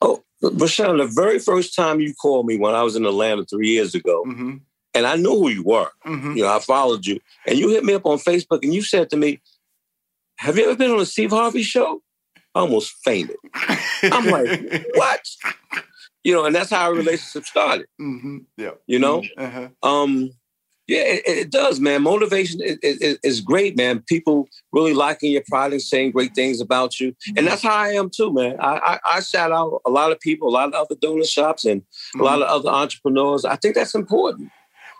Oh, 0.00 0.22
Rushion, 0.42 0.98
the 0.98 1.06
very 1.06 1.38
first 1.38 1.74
time 1.74 2.00
you 2.00 2.12
called 2.14 2.46
me 2.46 2.58
when 2.58 2.74
I 2.74 2.82
was 2.82 2.96
in 2.96 3.06
Atlanta 3.06 3.44
three 3.44 3.68
years 3.68 3.94
ago, 3.94 4.24
Mm-hmm. 4.26 4.56
and 4.94 5.06
I 5.06 5.16
knew 5.16 5.30
who 5.38 5.48
you 5.48 5.62
were. 5.62 5.90
Mhm. 6.04 6.36
You 6.36 6.42
know, 6.42 6.54
I 6.54 6.58
followed 6.58 7.06
you, 7.06 7.18
and 7.46 7.58
you 7.58 7.68
hit 7.70 7.84
me 7.84 7.94
up 7.94 8.04
on 8.04 8.18
Facebook, 8.18 8.62
and 8.62 8.74
you 8.74 8.82
said 8.82 9.08
to 9.10 9.16
me, 9.16 9.40
"Have 10.36 10.58
you 10.58 10.64
ever 10.64 10.76
been 10.76 10.90
on 10.90 10.98
the 10.98 11.06
Steve 11.06 11.30
Harvey 11.30 11.62
show?" 11.62 12.02
I 12.54 12.60
almost 12.60 12.92
fainted. 13.04 13.36
I'm 14.02 14.26
like, 14.26 14.48
"What?" 14.94 15.22
You 16.24 16.32
know, 16.34 16.44
and 16.46 16.54
that's 16.54 16.70
how 16.70 16.86
our 16.86 16.94
relationship 16.94 17.44
started. 17.44 17.86
Mm-hmm. 18.00 18.38
Yeah. 18.56 18.70
You 18.86 18.98
know, 18.98 19.22
Uh-huh. 19.36 19.68
um, 19.82 20.30
yeah, 20.86 21.00
it, 21.00 21.22
it 21.26 21.50
does, 21.50 21.80
man. 21.80 22.02
Motivation 22.02 22.60
is, 22.60 22.76
is, 22.82 23.18
is 23.22 23.40
great, 23.40 23.74
man. 23.74 24.00
People 24.06 24.48
really 24.72 24.92
liking 24.92 25.32
your 25.32 25.42
product, 25.48 25.82
saying 25.82 26.10
great 26.10 26.34
things 26.34 26.60
about 26.60 27.00
you, 27.00 27.14
and 27.36 27.46
that's 27.46 27.62
how 27.62 27.74
I 27.74 27.92
am 27.92 28.10
too, 28.10 28.30
man. 28.32 28.56
I, 28.60 28.76
I, 28.76 28.98
I 29.16 29.20
shout 29.20 29.50
out 29.50 29.80
a 29.86 29.90
lot 29.90 30.12
of 30.12 30.20
people, 30.20 30.48
a 30.48 30.50
lot 30.50 30.68
of 30.68 30.74
other 30.74 30.94
donor 31.00 31.24
shops, 31.24 31.64
and 31.64 31.82
a 32.18 32.22
lot 32.22 32.42
of 32.42 32.48
other 32.48 32.68
entrepreneurs. 32.68 33.46
I 33.46 33.56
think 33.56 33.74
that's 33.76 33.94
important 33.94 34.50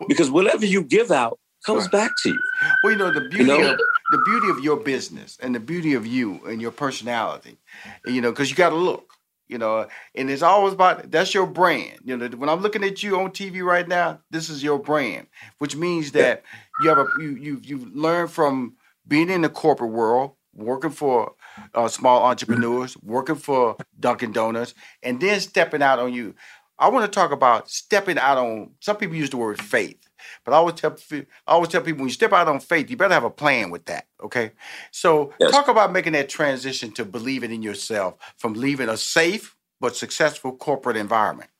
because 0.08 0.30
whatever 0.30 0.64
you 0.64 0.82
give 0.82 1.10
out 1.10 1.38
comes 1.66 1.86
back 1.88 2.10
to 2.22 2.30
you. 2.30 2.40
Well, 2.82 2.92
you 2.92 2.98
know 2.98 3.12
the 3.12 3.28
beauty 3.28 3.44
know? 3.44 3.72
of 3.72 3.78
the 4.10 4.22
beauty 4.24 4.48
of 4.48 4.60
your 4.60 4.76
business 4.78 5.36
and 5.42 5.54
the 5.54 5.60
beauty 5.60 5.92
of 5.94 6.06
you 6.06 6.40
and 6.46 6.62
your 6.62 6.70
personality, 6.70 7.58
you 8.06 8.20
know, 8.22 8.30
because 8.30 8.48
you 8.50 8.56
got 8.56 8.70
to 8.70 8.76
look, 8.76 9.13
you 9.54 9.58
know, 9.58 9.86
and 10.16 10.28
it's 10.28 10.42
always 10.42 10.74
about 10.74 11.12
that's 11.12 11.32
your 11.32 11.46
brand. 11.46 12.00
You 12.04 12.16
know, 12.16 12.26
when 12.30 12.48
I'm 12.48 12.60
looking 12.60 12.82
at 12.82 13.04
you 13.04 13.20
on 13.20 13.30
TV 13.30 13.62
right 13.62 13.86
now, 13.86 14.18
this 14.28 14.50
is 14.50 14.64
your 14.64 14.80
brand, 14.80 15.28
which 15.58 15.76
means 15.76 16.10
that 16.10 16.42
you 16.82 16.88
have 16.88 16.98
a 16.98 17.06
you 17.20 17.36
you 17.36 17.60
you 17.62 17.78
learn 17.94 18.26
from 18.26 18.74
being 19.06 19.30
in 19.30 19.42
the 19.42 19.48
corporate 19.48 19.92
world, 19.92 20.32
working 20.52 20.90
for 20.90 21.34
uh, 21.72 21.86
small 21.86 22.24
entrepreneurs, 22.24 22.96
working 22.96 23.36
for 23.36 23.76
Dunkin' 24.00 24.32
Donuts, 24.32 24.74
and 25.04 25.20
then 25.20 25.38
stepping 25.38 25.82
out 25.82 26.00
on 26.00 26.12
you. 26.12 26.34
I 26.76 26.88
want 26.88 27.04
to 27.04 27.14
talk 27.14 27.30
about 27.30 27.70
stepping 27.70 28.18
out 28.18 28.36
on. 28.36 28.72
Some 28.80 28.96
people 28.96 29.14
use 29.14 29.30
the 29.30 29.36
word 29.36 29.62
faith. 29.62 30.00
But 30.44 30.52
I 30.52 30.56
always 30.56 30.74
tell 30.74 30.96
I 31.12 31.24
always 31.46 31.70
tell 31.70 31.82
people 31.82 32.00
when 32.00 32.08
you 32.08 32.14
step 32.14 32.32
out 32.32 32.48
on 32.48 32.60
faith, 32.60 32.90
you 32.90 32.96
better 32.96 33.14
have 33.14 33.24
a 33.24 33.30
plan 33.30 33.70
with 33.70 33.86
that. 33.86 34.06
Okay. 34.22 34.52
So 34.90 35.32
talk 35.50 35.68
about 35.68 35.92
making 35.92 36.12
that 36.12 36.28
transition 36.28 36.92
to 36.92 37.04
believing 37.04 37.52
in 37.52 37.62
yourself 37.62 38.16
from 38.38 38.54
leaving 38.54 38.88
a 38.88 38.96
safe 38.96 39.56
but 39.80 39.96
successful 39.96 40.52
corporate 40.52 40.96
environment. 40.96 41.50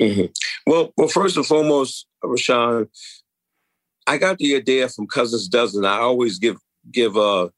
Mhm. 0.00 0.34
Well, 0.66 0.92
well, 0.96 1.08
first 1.08 1.36
and 1.36 1.46
foremost, 1.46 2.06
Rushion, 2.22 2.88
I 4.06 4.18
got 4.18 4.38
the 4.38 4.56
idea 4.56 4.88
from 4.88 5.06
Cousins 5.06 5.48
Dozen. 5.48 5.84
I 5.84 5.98
always 5.98 6.38
give 6.38 6.56
give 6.90 7.16
uh, 7.16 7.48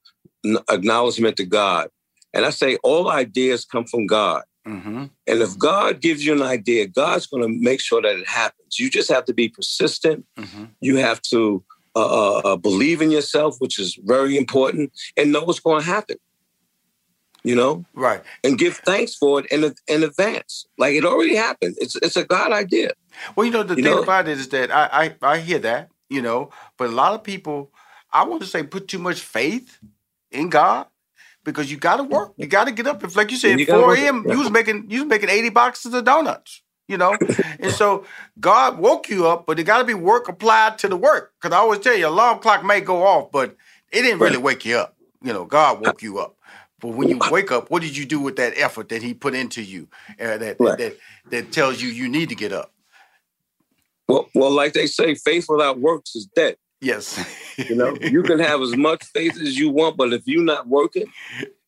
acknowledgement 0.69 1.37
to 1.37 1.45
God, 1.45 1.89
and 2.33 2.45
I 2.45 2.51
say 2.51 2.77
all 2.83 3.09
ideas 3.09 3.65
come 3.65 3.85
from 3.85 4.07
God. 4.07 4.43
Mm-hmm. 4.67 5.05
And 5.27 5.41
if 5.41 5.57
God 5.57 6.01
gives 6.01 6.25
you 6.25 6.33
an 6.33 6.41
idea, 6.41 6.87
God's 6.87 7.25
going 7.25 7.43
to 7.43 7.49
make 7.49 7.79
sure 7.79 8.01
that 8.01 8.15
it 8.17 8.27
happens. 8.27 8.79
You 8.79 8.89
just 8.89 9.09
have 9.09 9.25
to 9.25 9.33
be 9.33 9.47
persistent. 9.49 10.25
Mm-hmm. 10.37 10.65
You 10.81 10.97
have 10.97 11.21
to 11.33 11.63
uh, 11.95 11.99
uh, 11.99 12.41
uh, 12.45 12.55
believe 12.57 13.01
in 13.01 13.09
yourself, 13.09 13.55
which 13.59 13.79
is 13.79 13.97
very 14.03 14.37
important, 14.37 14.91
and 15.15 15.31
know 15.31 15.43
what's 15.43 15.59
going 15.61 15.79
to 15.81 15.85
happen. 15.87 16.17
You 17.43 17.55
know, 17.55 17.85
Right. 17.93 18.21
and 18.43 18.57
give 18.57 18.75
thanks 18.77 19.15
for 19.15 19.39
it 19.39 19.45
in 19.53 19.73
in 19.87 20.03
advance. 20.03 20.65
Like 20.77 20.95
it 20.95 21.05
already 21.05 21.35
happened. 21.35 21.75
It's 21.79 21.95
it's 21.95 22.17
a 22.17 22.25
God 22.25 22.51
idea. 22.51 22.91
Well, 23.35 23.45
you 23.45 23.53
know, 23.53 23.63
the 23.63 23.75
You 23.75 23.83
thing 23.83 23.95
know? 23.95 24.03
about 24.03 24.27
it 24.27 24.37
is 24.37 24.49
that 24.49 24.69
I, 24.69 25.15
I 25.21 25.33
I 25.33 25.37
hear 25.39 25.59
that, 25.59 25.89
you 26.09 26.21
know, 26.21 26.49
but 26.77 26.89
a 26.89 26.91
lot 26.91 27.13
of 27.13 27.23
people, 27.23 27.71
I 28.11 28.25
want 28.25 28.41
to 28.41 28.47
say, 28.47 28.63
put 28.63 28.89
too 28.89 28.99
much 28.99 29.21
faith 29.21 29.77
in 30.29 30.49
God 30.49 30.87
because 31.47 31.71
you 31.71 31.77
got 31.77 31.95
to 31.95 32.03
work. 32.03 32.33
You 32.35 32.45
got 32.45 32.65
to 32.65 32.73
get 32.73 32.85
up. 32.87 33.01
If, 33.05 33.15
like 33.15 33.31
you 33.31 33.37
said, 33.37 33.57
You 33.57 33.65
gotta 33.65 33.81
4 33.81 33.95
a.m., 33.95 34.25
Yeah. 34.27 34.33
you 34.33 34.39
was 34.39 34.51
making 34.51 34.87
you 34.89 34.99
was 34.99 35.07
making 35.07 35.29
80 35.29 35.49
boxes 35.49 35.93
of 35.93 36.03
donuts, 36.03 36.61
you 36.89 36.97
know, 36.97 37.17
and 37.59 37.71
so 37.71 38.03
God 38.39 38.77
woke 38.77 39.09
you 39.09 39.25
up, 39.27 39.45
but 39.47 39.57
it 39.57 39.63
got 39.63 39.77
to 39.77 39.85
be 39.85 39.93
work 39.93 40.27
applied 40.27 40.77
to 40.79 40.89
the 40.89 40.97
work. 40.97 41.31
Because 41.41 41.55
I 41.55 41.59
always 41.59 41.79
tell 41.79 41.95
you, 41.95 42.07
alarm 42.07 42.39
clock 42.39 42.65
may 42.65 42.81
go 42.81 43.01
off, 43.07 43.31
but 43.31 43.55
it 43.91 44.01
didn't 44.01 44.19
really 44.19 44.37
wake 44.37 44.65
you 44.65 44.75
up. 44.75 44.95
You 45.23 45.31
know, 45.31 45.45
God 45.45 45.79
woke 45.79 46.01
you 46.03 46.19
up. 46.19 46.35
But 46.81 46.89
when 46.89 47.07
you 47.07 47.17
wake 47.31 47.49
up, 47.51 47.71
what 47.71 47.81
did 47.81 47.95
you 47.95 48.05
do 48.05 48.19
with 48.19 48.35
that 48.35 48.53
effort 48.57 48.89
that 48.89 49.01
He 49.01 49.13
put 49.13 49.33
into 49.33 49.63
you? 49.63 49.87
Uh, 50.19 50.37
that, 50.37 50.57
Right. 50.59 50.77
that 50.77 50.97
that 51.31 51.51
tells 51.53 51.81
you 51.81 51.89
you 51.89 52.09
need 52.09 52.27
to 52.29 52.35
get 52.35 52.51
up. 52.51 52.73
Well, 54.09 54.27
well, 54.35 54.51
like 54.51 54.73
they 54.73 54.85
say, 54.87 55.15
faith 55.15 55.45
without 55.49 55.79
works 55.79 56.13
is 56.15 56.25
dead. 56.27 56.57
Yes. 56.81 57.23
You 57.57 57.75
know, 57.75 57.97
you 58.01 58.21
can 58.21 58.37
have 58.37 58.61
as 58.61 58.75
much 58.75 59.03
faith 59.05 59.41
as 59.41 59.57
you 59.57 59.71
want, 59.71 59.97
but 59.97 60.13
if 60.13 60.27
you're 60.27 60.43
not 60.43 60.67
working, 60.67 61.05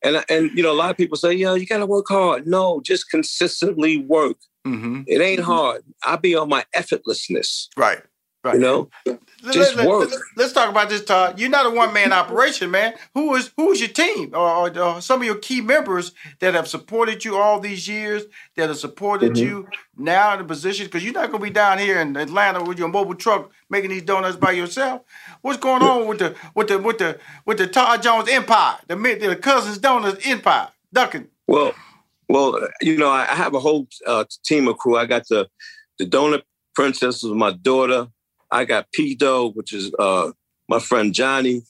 and 0.04 0.24
and 0.28 0.50
you 0.56 0.62
know, 0.62 0.70
a 0.70 0.74
lot 0.74 0.90
of 0.90 0.96
people 0.96 1.16
say, 1.16 1.32
"Yo, 1.32 1.54
you 1.54 1.66
got 1.66 1.78
to 1.78 1.86
work 1.86 2.06
hard." 2.08 2.46
No, 2.46 2.80
just 2.80 3.10
consistently 3.10 3.98
work. 3.98 4.36
Mm-hmm. 4.66 5.02
It 5.06 5.20
ain't 5.20 5.40
hard. 5.40 5.82
I 6.04 6.16
be 6.16 6.36
on 6.36 6.48
my 6.48 6.64
effortlessness. 6.76 7.68
Right. 7.76 8.02
Right. 8.42 8.54
You 8.54 8.60
know, 8.60 8.90
Let- 9.04 9.20
just 9.52 9.76
let, 9.76 9.86
work. 9.86 10.10
us 10.38 10.52
talk 10.54 10.70
about 10.70 10.88
this, 10.88 11.04
Todd. 11.04 11.38
You're 11.38 11.50
not 11.50 11.66
a 11.66 11.70
one 11.70 11.92
man 11.92 12.10
operation, 12.10 12.70
man. 12.70 12.94
Who 13.12 13.34
is 13.34 13.50
who 13.54 13.70
is 13.72 13.80
your 13.80 13.90
team, 13.90 14.30
or, 14.32 14.38
or, 14.70 14.78
or 14.78 15.02
some 15.02 15.20
of 15.20 15.26
your 15.26 15.34
key 15.36 15.60
members 15.60 16.12
that 16.38 16.54
have 16.54 16.66
supported 16.66 17.22
you 17.22 17.36
all 17.36 17.60
these 17.60 17.86
years, 17.86 18.22
that 18.56 18.68
have 18.68 18.78
supported 18.78 19.32
Mhm. 19.32 19.36
you 19.42 19.68
now 19.98 20.32
in 20.32 20.38
the 20.38 20.44
position? 20.46 20.86
Because 20.86 21.04
you're 21.04 21.12
not 21.12 21.30
going 21.30 21.40
to 21.42 21.44
be 21.48 21.50
down 21.50 21.78
here 21.78 22.00
in 22.00 22.16
Atlanta 22.16 22.62
with 22.64 22.78
your 22.78 22.88
mobile 22.88 23.14
truck 23.14 23.50
making 23.68 23.90
these 23.90 24.02
donuts 24.02 24.36
by 24.36 24.52
yourself. 24.52 25.02
What's 25.42 25.58
going 25.58 25.82
on 25.82 26.06
with 26.06 26.20
the 26.20 26.34
with 26.54 26.68
the 26.68 26.78
with 26.78 26.96
the 26.96 27.18
with 27.44 27.58
the 27.58 27.66
Todd 27.66 28.02
Jones 28.02 28.28
empire, 28.30 28.78
the 28.88 28.94
the 28.96 29.36
Cousins 29.36 29.76
Donuts 29.76 30.26
empire, 30.26 30.68
Duncan? 30.94 31.28
Well, 31.46 31.74
well, 32.30 32.58
you 32.80 32.96
know, 32.96 33.10
I 33.10 33.22
I 33.30 33.34
have 33.34 33.52
a 33.52 33.60
whole 33.60 33.86
uh, 34.06 34.24
team 34.46 34.66
of 34.66 34.78
crew. 34.78 34.96
I 34.96 35.04
got 35.04 35.28
the 35.28 35.46
the 35.98 36.06
donut 36.06 36.42
princess 36.74 37.22
was 37.22 37.32
my 37.34 37.52
daughter. 37.52 38.08
I 38.50 38.64
got 38.64 38.90
P 38.92 39.14
Doe, 39.14 39.50
which 39.52 39.72
is 39.72 39.92
uh, 39.98 40.32
my 40.68 40.78
friend 40.78 41.14
Johnny. 41.14 41.62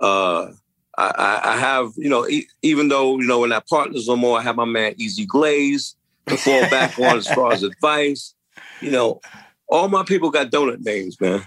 Uh, 0.00 0.52
I, 0.98 1.40
I, 1.44 1.56
have, 1.56 1.92
you 1.96 2.08
know, 2.08 2.26
e- 2.28 2.48
even 2.62 2.88
though 2.88 3.18
you 3.18 3.26
know 3.26 3.40
when 3.40 3.52
our 3.52 3.62
partners 3.68 4.08
no 4.08 4.16
more, 4.16 4.38
I 4.38 4.42
have 4.42 4.56
my 4.56 4.64
man 4.64 4.94
Easy 4.98 5.24
Glaze 5.24 5.94
to 6.26 6.36
fall 6.36 6.68
back 6.70 6.98
on 6.98 7.16
as 7.16 7.26
far 7.26 7.52
as 7.52 7.62
advice. 7.62 8.34
You 8.80 8.90
know, 8.90 9.20
all 9.68 9.88
my 9.88 10.02
people 10.02 10.30
got 10.30 10.50
donut 10.50 10.84
names, 10.84 11.20
man. 11.20 11.46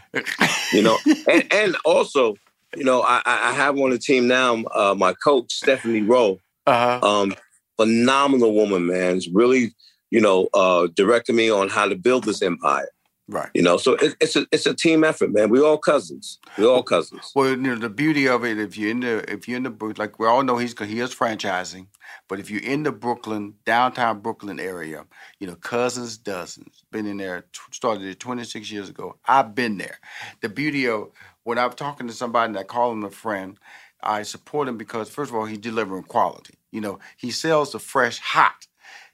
You 0.72 0.82
know, 0.82 0.98
and, 1.30 1.46
and 1.52 1.76
also, 1.86 2.36
you 2.76 2.84
know, 2.84 3.02
I, 3.02 3.22
I 3.26 3.50
I 3.50 3.52
have 3.54 3.78
on 3.78 3.92
the 3.92 4.00
team 4.00 4.28
now. 4.28 4.64
Uh, 4.74 4.96
my 4.98 5.14
coach 5.14 5.54
Stephanie 5.54 6.02
Rowe, 6.02 6.40
Uh-huh. 6.66 7.08
um, 7.08 7.36
phenomenal 7.78 8.56
woman, 8.56 8.88
man. 8.88 9.18
It's 9.18 9.28
really, 9.30 9.74
you 10.10 10.22
know, 10.22 10.48
uh, 10.54 10.88
directing 10.96 11.36
me 11.36 11.52
on 11.52 11.70
how 11.70 11.88
to 11.88 11.96
build 11.96 12.24
this 12.24 12.42
empire. 12.42 12.90
Right. 13.30 13.50
You 13.54 13.62
know, 13.62 13.78
so 13.78 13.94
it, 13.96 14.16
it's 14.20 14.36
a 14.36 14.46
it's 14.52 14.66
a 14.66 14.74
team 14.74 15.04
effort, 15.04 15.32
man. 15.32 15.50
We 15.50 15.62
all 15.62 15.78
cousins. 15.78 16.40
We 16.58 16.66
all 16.66 16.84
cousins. 16.84 17.32
Well, 17.34 17.52
you 17.52 17.56
know, 17.56 17.76
the 17.76 17.90
beauty 17.90 18.28
of 18.28 18.44
it, 18.44 18.60
if 18.60 18.78
you're 18.78 18.92
in 18.92 19.00
the, 19.00 19.32
if 19.32 19.48
you're 19.48 19.58
in 19.58 19.64
the, 19.64 19.94
like 19.98 20.20
we 20.20 20.28
all 20.28 20.44
know, 20.44 20.58
he's 20.58 20.78
he 20.78 21.00
is 21.00 21.16
franchising, 21.16 21.88
but 22.28 22.40
if 22.42 22.52
you're 22.52 22.62
in 22.62 22.84
the 22.84 22.92
Brooklyn 22.92 23.54
downtown 23.66 24.20
Brooklyn 24.20 24.60
area, 24.60 25.06
you 25.40 25.48
know, 25.48 25.56
Cousins 25.56 26.18
Dozens 26.18 26.84
been 26.92 27.06
in 27.06 27.16
there, 27.18 27.46
started 27.72 28.04
it 28.04 28.20
26 28.20 28.70
years 28.70 28.90
ago. 28.90 29.18
I've 29.26 29.56
been 29.56 29.78
there. 29.78 30.00
The 30.42 30.50
beauty 30.50 30.88
of 30.90 31.12
when 31.44 31.58
I'm 31.58 31.72
talking 31.72 32.08
to 32.08 32.14
somebody 32.14 32.50
and 32.50 32.58
I 32.60 32.64
call 32.64 32.92
him 32.92 33.06
a 33.06 33.10
friend, 33.10 33.58
I 34.04 34.24
support 34.24 34.68
him 34.68 34.78
because 34.78 35.10
first 35.10 35.32
of 35.32 35.36
all, 35.38 35.46
he's 35.46 35.60
delivering 35.60 36.04
quality. 36.04 36.56
You 36.72 36.82
know, 36.82 37.00
he 37.16 37.32
sells 37.32 37.72
the 37.72 37.80
fresh, 37.80 38.20
hot 38.20 38.68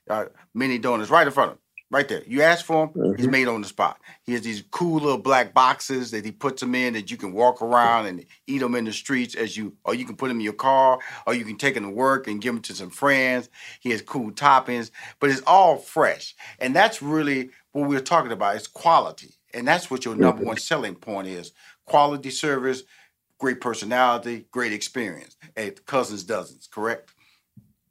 uh, 0.10 0.26
mini 0.56 0.80
donuts 0.80 1.12
right 1.12 1.28
in 1.28 1.34
front 1.34 1.52
of 1.52 1.58
him. 1.58 1.62
Right 1.92 2.08
there. 2.08 2.22
You 2.28 2.44
ask 2.44 2.64
for 2.66 2.84
him, 2.84 2.92
he's 3.16 3.26
mm-hmm. 3.26 3.32
made 3.32 3.48
on 3.48 3.62
the 3.62 3.68
spot. 3.68 4.00
He 4.22 4.34
has 4.34 4.44
these 4.44 4.64
cool 4.70 5.00
little 5.00 5.18
black 5.18 5.56
boxes 5.56 6.12
that 6.12 6.24
he 6.24 6.32
puts 6.32 6.62
them 6.62 6.76
in 6.76 6.94
that 6.94 7.10
you 7.10 7.18
can 7.18 7.34
walk 7.34 7.64
around 7.64 8.06
and 8.06 8.26
eat 8.46 8.60
them 8.60 8.76
in 8.76 8.86
the 8.86 8.94
streets 8.94 9.34
as 9.34 9.58
you, 9.58 9.76
or 9.84 9.96
you 9.96 10.06
can 10.06 10.16
put 10.16 10.28
them 10.28 10.38
in 10.38 10.44
your 10.44 10.54
car, 10.54 11.00
or 11.26 11.34
you 11.34 11.44
can 11.44 11.58
take 11.58 11.74
them 11.74 11.86
to 11.86 11.90
work 11.90 12.28
and 12.28 12.42
give 12.42 12.54
them 12.54 12.62
to 12.62 12.76
some 12.76 12.92
friends. 12.92 13.50
He 13.80 13.90
has 13.90 14.04
cool 14.04 14.30
toppings, 14.30 14.92
but 15.20 15.32
it's 15.32 15.42
all 15.48 15.78
fresh. 15.78 16.36
And 16.60 16.76
that's 16.76 17.02
really 17.02 17.50
what 17.72 17.90
we're 17.90 18.02
talking 18.02 18.32
about. 18.32 18.56
It's 18.56 18.68
quality. 18.68 19.34
And 19.52 19.68
that's 19.68 19.90
what 19.90 20.06
your 20.06 20.16
number 20.16 20.42
mm-hmm. 20.42 20.50
one 20.50 20.58
selling 20.58 20.94
point 20.94 21.28
is. 21.28 21.54
Quality 21.86 22.30
service, 22.30 22.84
great 23.40 23.62
personality, 23.62 24.46
great 24.52 24.74
experience. 24.74 25.38
At 25.58 25.88
Cousins 25.88 26.24
Dozens, 26.24 26.68
correct? 26.68 27.14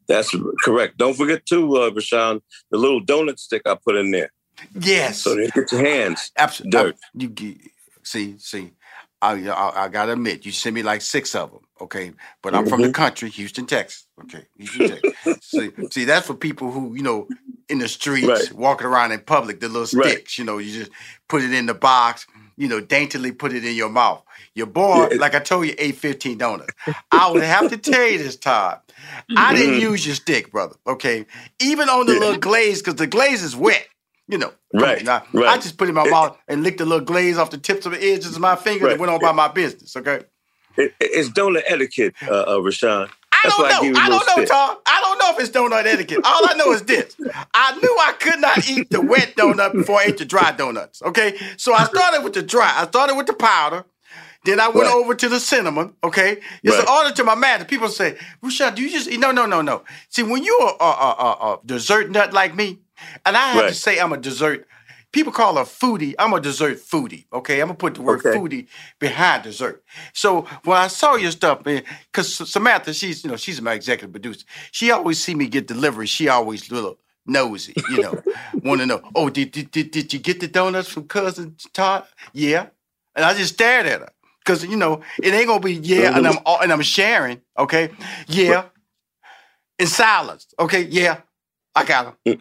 That's 0.08 0.34
correct. 0.64 0.96
Don't 0.96 1.14
forget 1.14 1.44
too, 1.46 1.76
uh, 1.76 1.90
Rushion, 1.90 2.40
the 2.70 2.78
little 2.78 3.02
donut 3.04 3.38
stick 3.38 3.62
I 3.66 3.76
put 3.84 3.96
in 3.96 4.10
there. 4.10 4.32
Yes. 4.80 5.18
So 5.20 5.34
they 5.36 5.48
get 5.48 5.70
your 5.70 5.84
hands 5.84 6.32
Absolutely. 6.36 6.70
dirt. 6.92 6.96
You, 7.14 7.32
you 7.38 7.56
see, 8.02 8.36
see, 8.38 8.72
I, 9.20 9.48
I, 9.48 9.84
I 9.84 9.88
gotta 9.88 10.12
admit, 10.12 10.46
you 10.46 10.52
sent 10.52 10.74
me 10.74 10.82
like 10.82 11.02
six 11.02 11.34
of 11.34 11.50
them. 11.52 11.60
Okay, 11.80 12.12
but 12.42 12.54
I'm 12.54 12.66
from 12.66 12.80
the 12.82 12.88
Mhm. 12.88 12.94
country, 12.94 13.28
Houston, 13.30 13.66
Texas. 13.66 14.06
Okay, 14.22 14.46
Houston, 14.56 14.82
Texas. 14.86 15.12
see, 15.42 15.70
see, 15.92 16.04
that's 16.04 16.26
for 16.26 16.34
people 16.34 16.72
who 16.72 16.94
you 16.96 17.02
know 17.02 17.28
in 17.68 17.78
the 17.78 17.88
streets, 17.88 18.26
Right. 18.26 18.52
walking 18.52 18.86
around 18.86 19.12
in 19.12 19.20
public, 19.20 19.60
the 19.60 19.68
little 19.68 20.00
Right. 20.00 20.12
sticks. 20.12 20.38
You 20.38 20.44
know, 20.44 20.58
you 20.58 20.72
just 20.72 20.90
put 21.28 21.42
it 21.42 21.52
in 21.52 21.66
the 21.66 21.74
box. 21.74 22.26
You 22.58 22.68
know, 22.68 22.80
daintily 22.80 23.30
put 23.32 23.52
it 23.52 23.64
in 23.64 23.74
your 23.76 23.88
mouth. 23.88 24.22
Your 24.54 24.66
boy, 24.66 25.08
Yeah. 25.12 25.18
like 25.18 25.34
I 25.34 25.38
told 25.38 25.66
you, 25.66 25.74
ate 25.78 25.96
15 25.96 26.36
donuts. 26.38 26.74
I 27.12 27.30
would 27.30 27.44
have 27.44 27.70
to 27.70 27.76
tell 27.78 28.06
you 28.08 28.18
this, 28.18 28.36
Todd. 28.36 28.80
I 29.36 29.54
didn't 29.54 29.76
Mhm. 29.76 29.80
use 29.80 30.04
your 30.04 30.16
stick, 30.16 30.50
brother. 30.50 30.74
Okay, 30.86 31.24
even 31.60 31.88
on 31.88 32.06
the 32.06 32.14
Yeah. 32.14 32.18
little 32.18 32.38
glaze, 32.38 32.78
because 32.82 32.96
the 32.96 33.06
glaze 33.06 33.42
is 33.44 33.54
wet. 33.56 33.86
You 34.26 34.36
know, 34.38 34.52
Right, 34.74 35.02
now, 35.04 35.22
right. 35.32 35.46
I 35.48 35.56
just 35.56 35.78
put 35.78 35.86
it 35.86 35.90
in 35.90 35.94
my 35.94 36.06
mouth 36.10 36.36
and 36.48 36.62
licked 36.62 36.78
the 36.78 36.84
little 36.84 37.04
glaze 37.04 37.38
off 37.38 37.50
the 37.50 37.56
tips 37.58 37.86
of 37.86 37.92
the 37.92 38.04
edges 38.12 38.34
of 38.34 38.40
my 38.40 38.56
fingers 38.56 38.82
Right. 38.82 38.90
and 38.92 39.00
went 39.00 39.10
on 39.12 39.20
by 39.20 39.32
my 39.32 39.48
business. 39.48 39.96
Okay. 39.96 40.20
It, 40.76 40.94
it's 41.00 41.30
donut 41.30 41.62
etiquette, 41.66 42.14
uh, 42.28 42.44
uh, 42.56 42.60
Rushion. 42.60 43.08
I 43.44 43.48
don't 43.48 43.68
know. 43.68 43.82
you 43.82 43.94
I 43.96 44.08
don't 44.08 44.26
know, 44.26 44.32
stick. 44.34 44.48
Tom. 44.48 44.76
I 44.86 45.00
don't 45.00 45.18
know 45.18 45.30
if 45.32 45.40
it's 45.40 45.50
donut 45.50 45.86
etiquette. 45.86 46.20
All 46.24 46.48
I 46.48 46.54
know 46.54 46.72
is 46.72 46.82
this: 46.82 47.16
I 47.54 47.74
knew 47.76 47.96
I 48.00 48.12
could 48.18 48.40
not 48.40 48.68
eat 48.68 48.90
the 48.90 49.00
wet 49.00 49.34
donut 49.36 49.72
before 49.72 50.00
I 50.00 50.04
ate 50.04 50.18
the 50.18 50.24
dry 50.24 50.52
donuts. 50.52 51.02
Okay, 51.02 51.38
so 51.56 51.72
I 51.74 51.84
started 51.84 52.22
with 52.24 52.34
the 52.34 52.42
dry. 52.42 52.72
I 52.76 52.86
started 52.86 53.14
with 53.16 53.26
the 53.26 53.34
powder. 53.34 53.84
Then 54.44 54.60
I 54.60 54.68
went 54.68 54.86
Right. 54.86 54.94
over 54.94 55.14
to 55.14 55.28
the 55.28 55.40
cinnamon. 55.40 55.94
Okay, 56.02 56.38
it's 56.62 56.78
an 56.78 56.86
order 56.88 57.12
to 57.14 57.24
my 57.24 57.34
man. 57.34 57.64
People 57.66 57.88
say, 57.88 58.16
"Rushion, 58.40 58.74
do 58.74 58.82
you 58.82 58.90
just 58.90 59.08
eat?" 59.08 59.18
No, 59.20 59.30
no, 59.32 59.46
no, 59.46 59.60
no. 59.62 59.82
See, 60.08 60.22
when 60.22 60.44
you're 60.44 60.62
a, 60.80 60.84
a, 60.84 61.16
a, 61.18 61.54
a 61.54 61.58
dessert 61.66 62.10
nut 62.10 62.32
like 62.32 62.54
me, 62.54 62.78
and 63.26 63.36
I 63.36 63.50
have 63.52 63.68
to 63.68 63.74
say 63.74 63.98
I'm 63.98 64.12
a 64.12 64.16
dessert. 64.16 64.66
People 65.18 65.32
call 65.32 65.58
a 65.58 65.62
foodie. 65.62 66.14
I'm 66.16 66.32
a 66.32 66.40
dessert 66.40 66.78
foodie. 66.78 67.24
Okay, 67.32 67.60
I'm 67.60 67.66
gonna 67.66 67.76
put 67.76 67.96
the 67.96 68.02
word 68.02 68.24
Okay. 68.24 68.38
foodie 68.38 68.68
behind 69.00 69.42
dessert. 69.42 69.82
So 70.12 70.42
when 70.62 70.76
I 70.78 70.86
saw 70.86 71.16
your 71.16 71.32
stuff, 71.32 71.64
because 71.64 72.48
Samantha, 72.48 72.94
she's 72.94 73.24
you 73.24 73.30
know 73.30 73.36
she's 73.36 73.60
my 73.60 73.72
executive 73.72 74.12
producer. 74.12 74.46
She 74.70 74.92
always 74.92 75.20
see 75.20 75.34
me 75.34 75.48
get 75.48 75.66
delivery. 75.66 76.06
She 76.06 76.28
always 76.28 76.70
little 76.70 77.00
nosy, 77.26 77.74
you 77.90 78.00
know, 78.00 78.22
want 78.62 78.80
to 78.80 78.86
know. 78.86 79.02
Oh, 79.16 79.28
did, 79.28 79.50
did 79.50 79.72
did 79.72 79.90
did 79.90 80.12
you 80.12 80.20
get 80.20 80.38
the 80.38 80.46
donuts 80.46 80.88
from 80.88 81.08
cousin 81.08 81.56
Todd? 81.72 82.04
Yeah, 82.32 82.68
and 83.16 83.24
I 83.24 83.34
just 83.34 83.54
stared 83.54 83.86
at 83.86 83.98
her 83.98 84.12
because 84.44 84.64
you 84.64 84.76
know 84.76 85.00
it 85.20 85.34
ain't 85.34 85.48
gonna 85.48 85.58
be 85.58 85.74
yeah, 85.74 86.16
and 86.16 86.28
I'm 86.28 86.34
mm-hmm. 86.34 86.62
and 86.62 86.72
I'm 86.72 86.82
sharing. 86.82 87.40
Okay, 87.58 87.90
yeah, 88.28 88.66
in 89.80 89.88
silence. 89.88 90.46
Okay, 90.60 90.82
yeah, 90.82 91.22
I 91.74 91.84
got 91.84 92.04
them. 92.04 92.36
Mm. 92.36 92.40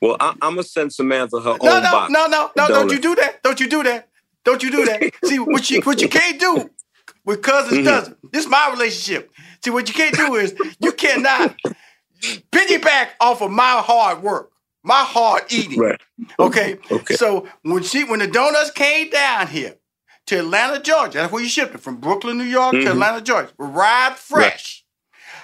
Well, 0.00 0.16
I, 0.20 0.30
I'm 0.42 0.52
gonna 0.54 0.62
send 0.62 0.92
Samantha 0.92 1.40
her 1.40 1.56
No, 1.62 1.76
own 1.76 1.82
no, 1.82 1.90
box. 1.92 2.12
no, 2.12 2.26
no, 2.26 2.50
no! 2.56 2.68
Don't 2.68 2.90
you 2.92 3.00
do 3.00 3.14
that! 3.16 3.42
Don't 3.42 3.60
you 3.60 3.68
do 3.68 3.82
that! 3.82 4.08
Don't 4.44 4.62
you 4.62 4.70
do 4.70 4.84
that! 4.86 5.02
See 5.24 5.38
what 5.38 5.70
you 5.70 5.80
what 5.82 6.00
you 6.00 6.08
can't 6.08 6.40
do 6.40 6.70
with 7.24 7.42
cousins 7.42 7.80
Mhm. 7.80 7.84
doesn't. 7.84 8.32
This 8.32 8.44
is 8.44 8.50
my 8.50 8.70
relationship. 8.72 9.30
See 9.64 9.70
what 9.70 9.88
you 9.88 9.94
can't 9.94 10.16
do 10.16 10.36
is 10.36 10.54
you 10.80 10.92
cannot 10.92 11.54
piggyback 12.52 13.08
off 13.20 13.42
of 13.42 13.50
my 13.50 13.82
hard 13.84 14.22
work, 14.22 14.52
my 14.82 15.02
hard 15.04 15.44
eating. 15.50 15.78
Right. 15.78 16.00
Okay. 16.38 16.78
Okay. 16.90 17.14
So 17.14 17.46
when 17.62 17.82
she 17.82 18.04
when 18.04 18.20
the 18.20 18.26
donuts 18.26 18.70
came 18.70 19.10
down 19.10 19.48
here 19.48 19.76
to 20.26 20.38
Atlanta, 20.38 20.80
Georgia, 20.80 21.18
that's 21.18 21.32
where 21.32 21.42
you 21.42 21.48
shipped 21.48 21.74
it 21.74 21.80
from 21.80 21.96
Brooklyn, 21.96 22.38
New 22.38 22.44
York 22.44 22.74
Mhm. 22.74 22.84
to 22.84 22.90
Atlanta, 22.92 23.20
Georgia, 23.20 23.50
arrived 23.58 24.16
fresh. 24.18 24.84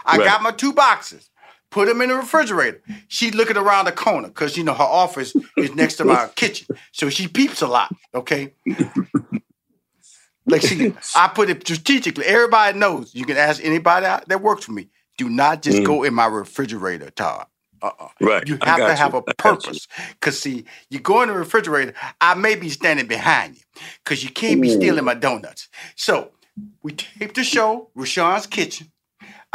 I 0.04 0.16
Right. 0.18 0.24
got 0.26 0.42
my 0.42 0.52
two 0.52 0.72
boxes, 0.72 1.30
put 1.76 1.88
them 1.88 2.00
in 2.00 2.08
the 2.08 2.14
refrigerator. 2.14 2.80
She 3.08 3.30
looking 3.30 3.58
around 3.58 3.84
the 3.84 3.92
corner 3.92 4.28
because 4.28 4.56
you 4.56 4.64
know 4.64 4.72
her 4.72 4.82
office 4.82 5.36
is 5.58 5.74
next 5.74 5.96
to 5.96 6.06
my 6.06 6.28
kitchen, 6.34 6.74
so 6.90 7.10
she 7.10 7.28
peeps 7.28 7.60
a 7.60 7.66
lot. 7.66 7.94
Okay. 8.14 8.54
Like 10.46 10.62
she, 10.62 10.94
I 11.14 11.28
put 11.28 11.50
it 11.50 11.66
strategically. 11.66 12.24
Everybody 12.24 12.78
knows. 12.78 13.14
You 13.14 13.26
can 13.26 13.36
ask 13.36 13.62
anybody 13.62 14.06
out 14.06 14.26
that 14.28 14.40
works 14.40 14.64
for 14.64 14.72
me. 14.72 14.88
Do 15.18 15.28
not 15.28 15.60
just 15.60 15.84
go 15.84 16.00
mm. 16.00 16.08
in 16.08 16.14
my 16.14 16.26
refrigerator, 16.26 17.10
Todd. 17.10 17.46
Uh-uh. 17.82 18.08
Right. 18.22 18.48
You 18.48 18.56
have 18.62 18.78
to 18.78 18.94
have 18.94 19.12
you. 19.12 19.18
a 19.18 19.22
I 19.22 19.24
got 19.26 19.26
you. 19.26 19.34
purpose. 19.36 19.88
Cause 20.20 20.38
see, 20.38 20.64
you 20.88 21.00
go 21.00 21.20
in 21.20 21.28
the 21.28 21.34
refrigerator, 21.34 21.92
I 22.20 22.34
may 22.34 22.54
be 22.54 22.70
standing 22.70 23.06
behind 23.06 23.56
you. 23.56 23.62
Cause 24.04 24.22
you 24.22 24.30
can't 24.30 24.62
be 24.62 24.70
stealing 24.70 25.02
mm. 25.02 25.06
my 25.06 25.14
donuts. 25.14 25.68
So 25.94 26.30
we 26.82 26.92
taped 26.92 27.34
the 27.34 27.44
show, 27.44 27.90
Rushion's 27.94 28.46
kitchen. 28.46 28.92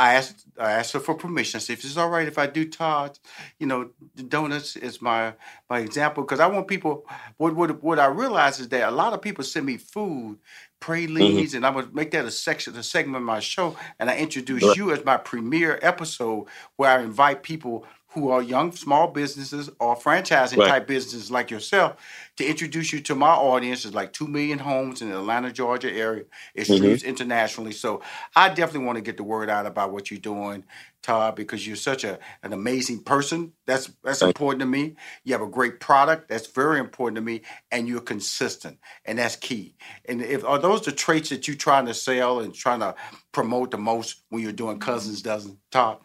I 0.02 0.16
asked 0.16 0.46
I 0.60 0.72
asked 0.74 0.94
her 0.94 1.00
for 1.00 1.16
permission. 1.16 1.60
I 1.60 1.62
said, 1.62 1.74
if 1.74 1.86
it's 1.86 1.98
all 1.98 2.10
right 2.10 2.28
if 2.28 2.40
I 2.40 2.48
do 2.48 2.68
Todd, 2.68 3.20
you 3.60 3.68
know, 3.68 3.92
the 4.16 4.24
donuts 4.24 4.76
is 4.76 5.02
my 5.02 5.34
my 5.70 5.80
example. 5.80 6.24
Because 6.24 6.40
I 6.40 6.48
want 6.48 6.68
people 6.68 7.06
what 7.38 7.56
what 7.56 7.84
what 7.84 8.00
I 8.00 8.08
realize 8.08 8.60
is 8.60 8.70
that 8.70 8.90
a 8.90 8.92
lot 8.92 9.14
of 9.14 9.22
people 9.22 9.44
send 9.44 9.66
me 9.68 9.78
food, 9.78 10.40
pralines, 10.80 11.50
mm-hmm. 11.50 11.58
and 11.58 11.68
I'm 11.68 11.74
gonna 11.76 11.90
make 11.94 12.12
that 12.12 12.26
a 12.26 12.32
section, 12.32 12.76
a 12.78 12.84
segment 12.84 13.18
of 13.18 13.24
my 13.24 13.40
show. 13.42 13.78
And 14.00 14.10
I 14.10 14.18
introduce 14.18 14.64
Right. 14.64 14.78
you 14.78 14.92
as 14.92 15.06
my 15.06 15.18
premiere 15.18 15.80
episode 15.84 16.48
where 16.78 16.92
I 16.92 17.04
invite 17.04 17.44
people 17.44 17.86
who 18.14 18.30
are 18.32 18.42
young 18.44 18.72
small 18.74 19.08
businesses 19.08 19.70
or 19.80 19.96
franchising 19.96 20.60
Right. 20.60 20.68
type 20.70 20.88
businesses 20.88 21.32
like 21.32 21.52
yourself 21.52 21.98
to 22.38 22.46
introduce 22.46 22.94
you 22.94 23.02
to 23.02 23.16
my 23.16 23.30
audience. 23.32 23.86
is 23.86 23.94
like 23.94 24.14
two 24.14 24.28
million 24.28 24.60
homes 24.60 25.02
in 25.02 25.10
the 25.12 25.18
Atlanta, 25.18 25.52
Georgia 25.52 25.92
area. 25.92 26.26
It 26.56 26.68
Mhm. 26.68 26.76
streams 26.78 27.04
internationally. 27.04 27.72
So 27.74 28.02
I 28.36 28.50
definitely 28.50 28.86
want 28.88 28.98
to 28.98 29.02
get 29.04 29.18
the 29.18 29.24
word 29.24 29.50
out 29.50 29.66
about 29.68 29.92
what 29.94 30.12
you're 30.12 30.20
doing, 30.20 30.66
Todd, 31.04 31.36
because 31.36 31.68
you're 31.68 31.76
such 31.78 32.04
a 32.06 32.20
an 32.44 32.54
amazing 32.54 33.04
person. 33.04 33.54
That's 33.68 33.92
that's 34.04 34.20
Thank 34.22 34.36
important 34.36 34.62
to 34.62 34.68
me. 34.68 34.96
You 35.26 35.34
have 35.34 35.42
a 35.44 35.48
great 35.48 35.80
product. 35.80 36.30
That's 36.30 36.48
very 36.48 36.80
important 36.80 37.18
to 37.18 37.22
me, 37.22 37.42
and 37.72 37.88
you're 37.88 38.02
consistent, 38.02 38.80
and 39.06 39.20
that's 39.20 39.36
key. 39.38 39.76
And 40.10 40.22
if 40.22 40.46
are 40.46 40.60
those 40.60 40.82
the 40.84 40.92
traits 40.94 41.30
that 41.30 41.48
you're 41.48 41.58
trying 41.58 41.88
to 41.88 41.94
sell 41.94 42.40
and 42.42 42.54
trying 42.54 42.82
to 42.82 42.96
promote 43.34 43.72
the 43.72 43.78
most 43.80 44.24
when 44.30 44.44
you're 44.44 44.52
doing 44.54 44.80
cousins 44.80 45.22
dozen, 45.22 45.60
Todd? 45.72 46.00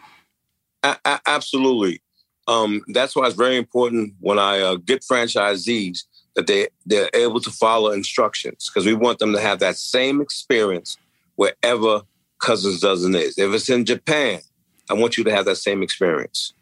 A- 0.87 0.99
a- 1.05 1.21
absolutely. 1.27 2.01
Um, 2.47 2.83
that's 2.89 3.17
why 3.17 3.27
it's 3.27 3.35
very 3.35 3.57
important 3.57 4.15
when 4.21 4.39
I 4.39 4.61
uh, 4.61 4.77
get 4.77 5.03
franchisees 5.03 6.05
that 6.37 6.47
they 6.47 6.69
they're 6.85 7.11
able 7.13 7.41
to 7.41 7.51
follow 7.51 7.91
instructions 7.91 8.71
because 8.71 8.87
we 8.87 8.95
want 8.95 9.19
them 9.19 9.33
to 9.33 9.41
have 9.41 9.59
that 9.61 9.77
same 9.77 10.21
experience 10.21 10.97
wherever 11.35 12.03
Cousins 12.41 12.81
Dozen 12.81 13.15
is. 13.17 13.37
If 13.37 13.53
it's 13.53 13.69
in 13.69 13.85
Japan, 13.85 14.41
I 14.89 14.95
want 14.95 15.17
you 15.17 15.25
to 15.25 15.31
have 15.35 15.47
that 15.47 15.57
same 15.57 15.83
experience. 15.83 16.53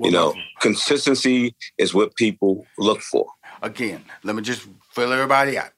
You 0.00 0.12
know, 0.12 0.34
consistency 0.60 1.56
is 1.76 1.92
what 1.92 2.14
people 2.14 2.64
look 2.78 3.00
for. 3.00 3.26
Again, 3.62 4.04
let 4.22 4.36
me 4.36 4.42
just 4.42 4.66
fill 4.92 5.12
everybody 5.12 5.58
out. 5.58 5.72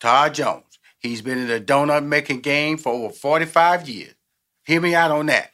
Todd 0.00 0.34
Jones, 0.34 0.78
he's 0.98 1.22
been 1.22 1.38
in 1.38 1.48
the 1.48 1.60
donut 1.60 2.04
making 2.04 2.40
game 2.40 2.76
for 2.76 2.92
over 2.92 3.12
45 3.12 3.88
years. 3.88 4.14
Hear 4.66 4.82
me 4.82 4.94
out 4.94 5.10
on 5.10 5.26
that. 5.26 5.50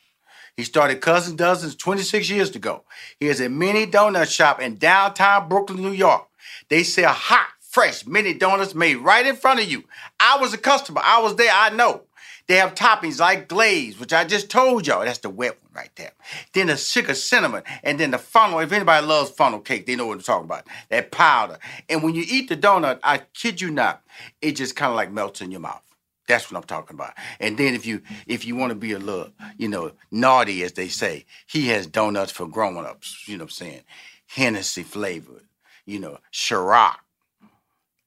He 0.56 0.64
started 0.64 1.00
Cousin 1.00 1.36
Dozens 1.36 1.74
26 1.76 2.28
years 2.30 2.54
ago. 2.54 2.84
He 3.18 3.26
has 3.26 3.40
a 3.40 3.48
mini 3.48 3.86
donut 3.86 4.30
shop 4.30 4.60
in 4.60 4.76
downtown 4.76 5.48
Brooklyn, 5.48 5.82
New 5.82 5.92
York. 5.92 6.26
They 6.68 6.82
sell 6.82 7.12
hot, 7.12 7.48
fresh 7.60 8.06
mini 8.06 8.34
donuts 8.34 8.74
made 8.74 8.96
right 8.96 9.26
in 9.26 9.36
front 9.36 9.60
of 9.60 9.70
you. 9.70 9.84
I 10.18 10.38
was 10.38 10.52
a 10.52 10.58
customer. 10.58 11.00
I 11.04 11.20
was 11.20 11.36
there. 11.36 11.52
I 11.52 11.70
know. 11.70 12.02
They 12.46 12.56
have 12.56 12.74
toppings 12.74 13.20
like 13.20 13.46
glaze, 13.46 14.00
which 14.00 14.12
I 14.12 14.24
just 14.24 14.50
told 14.50 14.86
y'all. 14.86 15.04
That's 15.04 15.18
the 15.18 15.30
wet 15.30 15.56
one 15.62 15.70
right 15.72 15.90
there. 15.94 16.10
Then 16.52 16.66
the 16.66 16.76
sugar 16.76 17.14
cinnamon, 17.14 17.62
and 17.84 18.00
then 18.00 18.10
the 18.10 18.18
funnel. 18.18 18.58
If 18.58 18.72
anybody 18.72 19.06
loves 19.06 19.30
funnel 19.30 19.60
cake, 19.60 19.86
they 19.86 19.94
know 19.94 20.06
what 20.06 20.14
I'm 20.14 20.22
talking 20.22 20.46
about. 20.46 20.66
That 20.88 21.12
powder. 21.12 21.58
And 21.88 22.02
when 22.02 22.16
you 22.16 22.24
eat 22.28 22.48
the 22.48 22.56
donut, 22.56 22.98
I 23.04 23.18
kid 23.34 23.60
you 23.60 23.70
not, 23.70 24.02
it 24.42 24.52
just 24.52 24.74
kind 24.74 24.90
of 24.90 24.96
like 24.96 25.12
melts 25.12 25.40
in 25.40 25.52
your 25.52 25.60
mouth. 25.60 25.82
That's 26.30 26.50
what 26.50 26.56
I'm 26.56 26.64
talking 26.64 26.94
about. 26.94 27.14
And 27.40 27.58
then 27.58 27.74
if 27.74 27.84
you 27.84 28.02
if 28.28 28.46
you 28.46 28.54
want 28.54 28.70
to 28.70 28.76
be 28.76 28.92
a 28.92 29.00
little, 29.00 29.32
you 29.58 29.68
know, 29.68 29.90
naughty 30.12 30.62
as 30.62 30.74
they 30.74 30.86
say, 30.86 31.26
he 31.48 31.68
has 31.68 31.88
donuts 31.88 32.30
for 32.30 32.46
grown-ups, 32.46 33.24
you 33.26 33.36
know 33.36 33.42
what 33.42 33.50
I'm 33.50 33.66
saying? 33.66 33.82
Hennessy 34.28 34.84
flavored, 34.84 35.42
you 35.86 35.98
know, 35.98 36.18
Ciroc. 36.32 36.98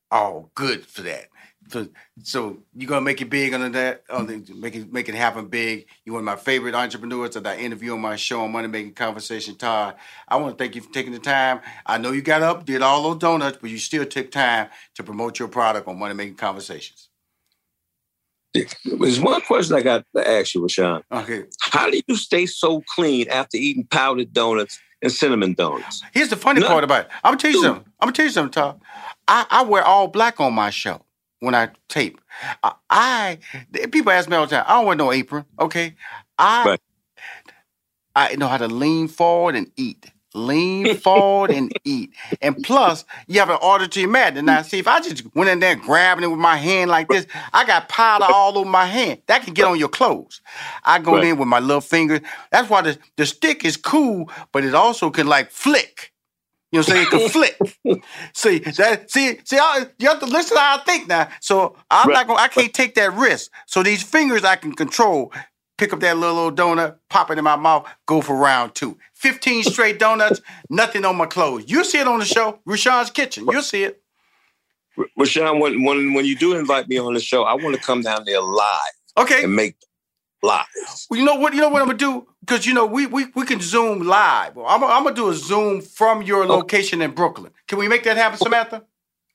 All 0.10 0.52
good 0.56 0.86
for 0.86 1.02
that. 1.02 1.26
So, 1.68 1.88
so 2.24 2.60
you're 2.76 2.88
gonna 2.88 3.02
make 3.02 3.20
it 3.20 3.30
big 3.30 3.54
on 3.54 3.70
that, 3.74 4.04
on 4.10 4.28
the, 4.28 4.54
make 4.54 4.76
it 4.76 4.94
make 4.94 5.10
it 5.10 5.16
happen 5.16 5.48
big. 5.48 5.88
You're 6.06 6.14
one 6.14 6.22
of 6.22 6.26
my 6.26 6.38
favorite 6.38 6.76
entrepreneurs 6.76 7.34
that 7.34 7.46
I 7.46 7.58
interview 7.58 7.94
on 7.94 8.00
my 8.00 8.16
show 8.16 8.42
on 8.42 8.54
Money 8.54 8.70
Making 8.70 8.94
Conversation, 8.94 9.56
Todd. 9.56 9.96
I 10.30 10.38
want 10.38 10.58
to 10.58 10.64
thank 10.64 10.76
you 10.76 10.82
for 10.82 10.94
taking 10.94 11.12
the 11.12 11.20
time. 11.20 11.60
I 11.86 11.98
know 11.98 12.12
you 12.12 12.22
got 12.22 12.42
up, 12.42 12.66
did 12.66 12.82
all 12.82 13.04
those 13.04 13.18
donuts, 13.20 13.58
but 13.60 13.70
you 13.70 13.80
still 13.80 14.06
took 14.06 14.32
time 14.32 14.70
to 14.96 15.04
promote 15.04 15.40
your 15.40 15.50
product 15.50 15.90
on 15.90 16.00
Money 16.00 16.14
Making 16.14 16.36
Conversations. 16.36 17.10
There's 18.54 19.20
one 19.20 19.42
question 19.42 19.76
I 19.76 19.82
got 19.82 20.06
to 20.16 20.28
ask 20.28 20.54
you, 20.54 20.62
Rushion. 20.62 21.02
Okay. 21.12 21.44
How 21.62 21.90
do 21.90 22.00
you 22.08 22.16
stay 22.16 22.46
so 22.46 22.84
clean 22.96 23.28
after 23.30 23.58
eating 23.58 23.86
powdered 23.86 24.32
donuts 24.34 24.80
and 25.04 25.12
cinnamon 25.12 25.54
donuts. 25.54 26.02
Here's 26.14 26.30
the 26.30 26.38
funny 26.38 26.62
No. 26.62 26.68
part 26.68 26.84
about 26.84 27.06
it. 27.06 27.12
I'm 27.24 27.32
gonna 27.32 27.38
tell 27.38 27.52
you 27.52 27.62
something. 27.62 27.84
I'm 28.00 28.08
gonna 28.08 28.14
tell 28.14 28.26
you 28.26 28.32
something, 28.32 28.52
Tom. 28.54 28.80
I, 29.28 29.46
I 29.50 29.64
wear 29.64 29.84
all 29.84 30.08
black 30.08 30.40
on 30.40 30.54
my 30.54 30.70
show 30.70 31.02
when 31.42 31.54
I 31.54 31.70
tape. 31.90 32.20
I, 32.64 32.74
I 32.90 33.40
people 33.92 34.12
ask 34.12 34.30
me 34.30 34.38
all 34.38 34.46
the 34.48 34.56
time. 34.56 34.66
I 34.68 34.76
don't 34.76 34.86
wear 34.86 34.96
no 34.96 35.12
apron. 35.12 35.46
Okay, 35.60 35.96
I 36.40 36.78
I 38.16 38.36
know 38.36 38.48
how 38.48 38.58
to 38.58 38.68
lean 38.68 39.08
forward 39.10 39.56
and 39.56 39.70
eat. 39.76 40.10
Lean 40.36 40.90
forward 40.90 41.52
and 41.52 41.74
eat. 41.86 42.12
And 42.42 42.62
plus, 42.64 43.06
you 43.28 43.40
have 43.40 43.50
an 43.50 43.58
auditory 43.58 44.08
madness. 44.08 44.44
Now, 44.44 44.62
see, 44.64 44.80
if 44.80 44.88
I 44.88 45.02
just 45.02 45.24
went 45.36 45.50
in 45.50 45.60
there 45.60 45.76
grabbing 45.76 46.24
it 46.26 46.28
with 46.30 46.40
my 46.40 46.58
hand 46.58 46.92
like 46.92 47.10
this, 47.10 47.28
I 47.54 47.66
got 47.66 47.90
powder 47.90 48.26
all 48.26 48.58
over 48.58 48.70
my 48.70 48.86
hand. 48.86 49.22
That 49.28 49.44
can 49.44 49.54
get 49.54 49.66
on 49.66 49.80
your 49.80 49.90
clothes. 49.90 50.42
I 50.84 51.00
go 51.00 51.16
Right. 51.16 51.26
in 51.26 51.38
with 51.38 51.48
my 51.50 51.60
little 51.60 51.82
finger. 51.82 52.22
That's 52.52 52.70
why 52.70 52.82
the, 52.84 53.00
the 53.18 53.26
stick 53.26 53.66
is 53.66 53.78
cool, 53.78 54.32
but 54.54 54.64
it 54.66 54.76
also 54.76 55.10
can 55.12 55.28
like 55.28 55.52
flick. 55.52 56.14
You 56.72 56.80
know 56.80 56.82
what 56.82 56.90
I'm 56.90 56.92
saying? 56.96 57.04
It 57.04 57.12
can 57.12 57.20
flick. 57.22 57.60
see 58.34 58.60
that? 58.60 59.12
See, 59.12 59.40
see, 59.46 59.58
I, 59.60 59.88
you 60.00 60.10
have 60.10 60.20
to 60.22 60.28
listen 60.28 60.58
to 60.58 60.62
how 60.64 60.78
I 60.80 60.84
think 60.86 61.08
now. 61.08 61.30
So 61.42 61.78
I'm 61.92 62.12
not 62.12 62.28
gonna. 62.28 62.40
I 62.40 62.48
can't 62.50 62.74
take 62.74 62.96
that 62.96 63.14
risk. 63.16 63.52
So 63.68 63.84
these 63.84 64.04
fingers 64.04 64.44
I 64.44 64.56
can 64.58 64.74
control. 64.74 65.34
Pick 65.78 65.92
up 65.92 66.00
that 66.02 66.18
little, 66.18 66.38
old 66.38 66.58
donut, 66.58 66.98
pop 67.10 67.32
it 67.32 67.38
in 67.38 67.44
my 67.44 67.56
mouth, 67.56 67.88
go 68.06 68.22
for 68.22 68.36
round 68.36 68.76
two. 68.76 68.98
15 69.16 69.64
straight 69.74 70.00
donuts, 70.00 70.42
nothing 70.70 71.04
on 71.06 71.16
my 71.16 71.26
clothes. 71.26 71.64
You'll 71.68 71.84
see 71.84 72.00
it 72.00 72.08
on 72.08 72.20
the 72.20 72.26
show, 72.26 72.60
Rushion's 72.66 73.10
Kitchen. 73.10 73.48
You'll 73.50 73.64
see 73.64 73.84
it. 73.84 74.02
R- 74.98 75.06
Rushion, 75.18 75.60
when, 75.60 75.84
when 75.84 76.14
when 76.14 76.26
you 76.26 76.36
do 76.36 76.56
invite 76.56 76.88
me 76.88 77.00
on 77.00 77.14
the 77.14 77.20
show, 77.20 77.44
I 77.44 77.54
want 77.56 77.76
to 77.76 77.82
come 77.82 78.02
down 78.02 78.26
there 78.26 78.42
live. 78.42 78.94
Okay. 79.18 79.44
And 79.44 79.56
make 79.56 79.76
live. 80.44 80.66
Well, 81.10 81.20
you 81.20 81.26
know 81.26 81.36
what? 81.36 81.54
You 81.54 81.62
know 81.62 81.70
what 81.70 81.82
I'm 81.82 81.88
gonna 81.88 81.98
do? 81.98 82.28
Because 82.42 82.66
you 82.68 82.74
know 82.74 82.86
we 82.86 83.08
we, 83.08 83.26
we 83.34 83.46
can 83.46 83.60
zoom 83.60 84.02
live. 84.04 84.58
I'm, 84.58 84.82
gonna- 84.82 84.94
I'm 84.94 85.04
gonna 85.04 85.16
do 85.16 85.30
a 85.30 85.34
zoom 85.34 85.82
from 85.82 86.22
your 86.22 86.44
oh. 86.44 86.48
location 86.48 87.02
in 87.02 87.12
Brooklyn. 87.12 87.52
Can 87.68 87.80
we 87.80 87.88
make 87.88 88.04
that 88.04 88.18
happen, 88.18 88.38
Samantha? 88.38 88.84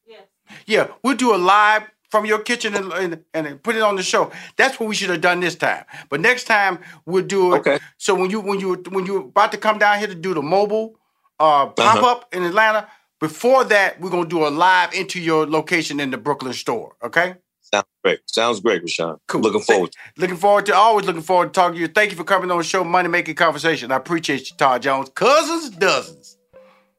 Yeah. 0.07 0.21
Yeah, 0.67 0.89
we'll 1.03 1.17
do 1.17 1.35
a 1.35 1.37
live 1.37 1.83
from 2.11 2.25
your 2.25 2.39
kitchen 2.41 2.75
and, 2.75 2.93
and, 2.93 3.25
and 3.35 3.63
put 3.63 3.77
it 3.77 3.83
on 3.83 3.97
the 3.97 4.03
show. 4.03 4.31
That's 4.57 4.81
what 4.81 4.89
we 4.89 4.95
should 4.95 5.11
have 5.11 5.21
done 5.21 5.41
this 5.41 5.55
time. 5.55 5.85
But 6.09 6.21
next 6.21 6.45
time 6.45 6.79
we'll 7.07 7.25
do 7.25 7.55
it. 7.55 7.59
Okay. 7.59 7.79
So 7.99 8.15
when 8.15 8.31
you 8.31 8.41
when 8.41 8.61
you 8.61 8.83
when 8.91 9.07
you're 9.07 9.23
about 9.23 9.53
to 9.53 9.59
come 9.59 9.79
down 9.79 9.99
here 9.99 10.09
to 10.09 10.15
do 10.15 10.35
the 10.35 10.43
mobile 10.43 10.97
uh, 11.39 11.67
pop 11.67 12.03
up 12.03 12.35
in 12.35 12.43
Atlanta, 12.43 12.89
before 13.21 13.65
that 13.65 14.01
we're 14.01 14.11
gonna 14.11 14.29
do 14.29 14.47
a 14.47 14.49
live 14.49 14.93
into 14.95 15.21
your 15.21 15.47
location 15.47 16.01
in 16.01 16.11
the 16.11 16.19
Brooklyn 16.19 16.53
store. 16.53 16.95
Okay. 17.03 17.37
Sounds 17.61 17.87
great. 18.03 18.21
Sounds 18.25 18.61
great, 18.61 18.83
Rushion. 18.83 19.17
Cool. 19.27 19.43
Looking 19.43 19.61
forward. 19.61 19.95
Looking 20.17 20.37
forward 20.37 20.65
to 20.67 20.75
always 20.75 21.05
looking 21.05 21.21
forward 21.21 21.53
to 21.53 21.53
talking 21.53 21.75
to 21.75 21.81
you. 21.81 21.89
Thank 21.89 22.11
you 22.11 22.17
for 22.17 22.25
coming 22.25 22.51
on 22.51 22.57
the 22.57 22.65
show, 22.65 22.83
Money 22.83 23.09
Making 23.09 23.35
Conversation. 23.35 23.93
I 23.93 23.97
appreciate 23.97 24.51
you, 24.51 24.57
Todd 24.57 24.81
Jones. 24.83 25.11
Cousins 25.11 25.69
dozens. 25.71 26.38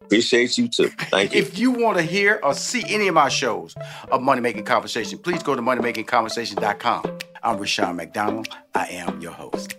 Appreciate 0.10 0.58
you 0.58 0.68
too. 0.68 0.90
Thank 0.90 1.36
you. 1.36 1.40
If 1.40 1.60
you 1.60 1.70
want 1.70 1.98
to 1.98 2.04
hear 2.04 2.40
or 2.42 2.56
see 2.56 2.84
any 2.88 3.08
of 3.08 3.14
my 3.14 3.30
shows 3.30 3.76
of 4.12 4.24
Money 4.24 4.42
Making 4.42 4.66
Conversation, 4.66 5.20
please 5.20 5.44
go 5.44 5.56
to 5.56 5.62
moneymakingconversation.com. 5.62 7.20
I'm 7.44 7.58
Rushion 7.60 7.96
McDonald. 7.96 8.48
I 8.74 8.88
am 8.88 9.22
your 9.22 9.34
host. 9.34 9.76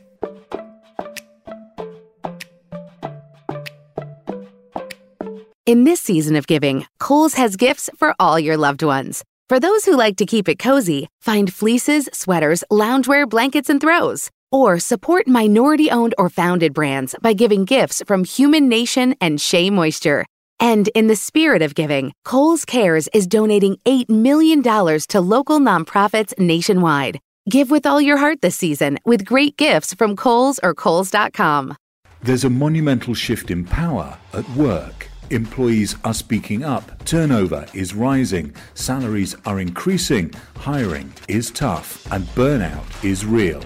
In 5.66 5.83
this 5.83 6.01
season 6.01 6.37
of 6.37 6.47
giving, 6.47 6.87
Kohl's 7.01 7.35
has 7.35 7.57
gifts 7.57 7.91
for 7.99 8.14
all 8.20 8.39
your 8.39 8.57
loved 8.57 8.85
ones. 8.85 9.24
For 9.49 9.59
those 9.59 9.85
who 9.85 9.97
like 9.97 10.16
to 10.18 10.26
keep 10.26 10.49
it 10.49 10.61
cozy, 10.61 11.09
find 11.20 11.53
fleeces, 11.53 12.09
sweaters, 12.12 12.62
loungewear, 12.70 13.28
blankets, 13.28 13.68
and 13.68 13.81
throws. 13.81 14.31
Or 14.53 14.80
support 14.80 15.28
minority 15.28 15.90
owned 15.90 16.14
or 16.18 16.28
founded 16.28 16.74
brands 16.74 17.14
by 17.22 17.34
giving 17.34 17.64
gifts 17.64 18.03
from 18.07 18.24
Human 18.24 18.68
Nation 18.68 19.14
and 19.20 19.40
Shea 19.40 19.70
Moisture. 19.70 20.26
And 20.59 20.88
in 20.88 21.07
the 21.07 21.16
spirit 21.16 21.62
of 21.62 21.74
giving, 21.74 22.12
Kohl's 22.24 22.64
Cares 22.64 23.09
is 23.14 23.26
donating 23.26 23.76
$8 23.86 24.11
million 24.11 24.62
to 24.62 25.20
local 25.20 25.61
nonprofits 25.61 26.36
nationwide. 26.38 27.20
Give 27.48 27.70
with 27.70 27.86
all 27.86 28.01
your 28.01 28.16
heart 28.16 28.42
this 28.42 28.57
season 28.57 28.98
with 29.05 29.24
great 29.24 29.57
gifts 29.57 29.94
from 29.94 30.16
Kohl's 30.16 30.59
or 30.62 30.74
Kohl's.com. 30.74 31.76
There's 32.22 32.44
a 32.44 32.51
monumental 32.51 33.14
shift 33.14 33.51
in 33.51 33.64
power 33.64 34.18
at 34.34 34.48
work. 34.51 35.09
Employees 35.30 35.96
are 36.05 36.12
speaking 36.12 36.64
up, 36.64 37.05
turnover 37.05 37.64
is 37.72 37.94
rising, 37.94 38.53
salaries 38.74 39.36
are 39.46 39.61
increasing, 39.61 40.32
hiring 40.57 41.12
is 41.28 41.53
tough, 41.53 42.11
and 42.12 42.24
burnout 42.34 43.05
is 43.05 43.24
real. 43.24 43.62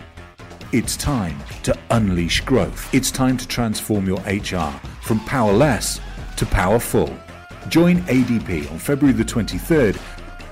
It's 0.75 0.97
time 0.97 1.39
to 1.63 1.79
unleash 1.91 2.41
growth. 2.41 2.93
It's 2.93 3.13
time 3.13 3.37
to 3.37 3.47
transform 3.47 4.09
your 4.09 4.19
HR 4.23 4.73
from 5.03 5.21
powerless 5.21 6.01
to 6.37 6.45
powerful. 6.47 7.17
Join 7.69 7.99
ADP 7.99 8.69
on 8.73 8.81
February 8.81 9.17
the 9.17 9.23
23rd. 9.23 10.01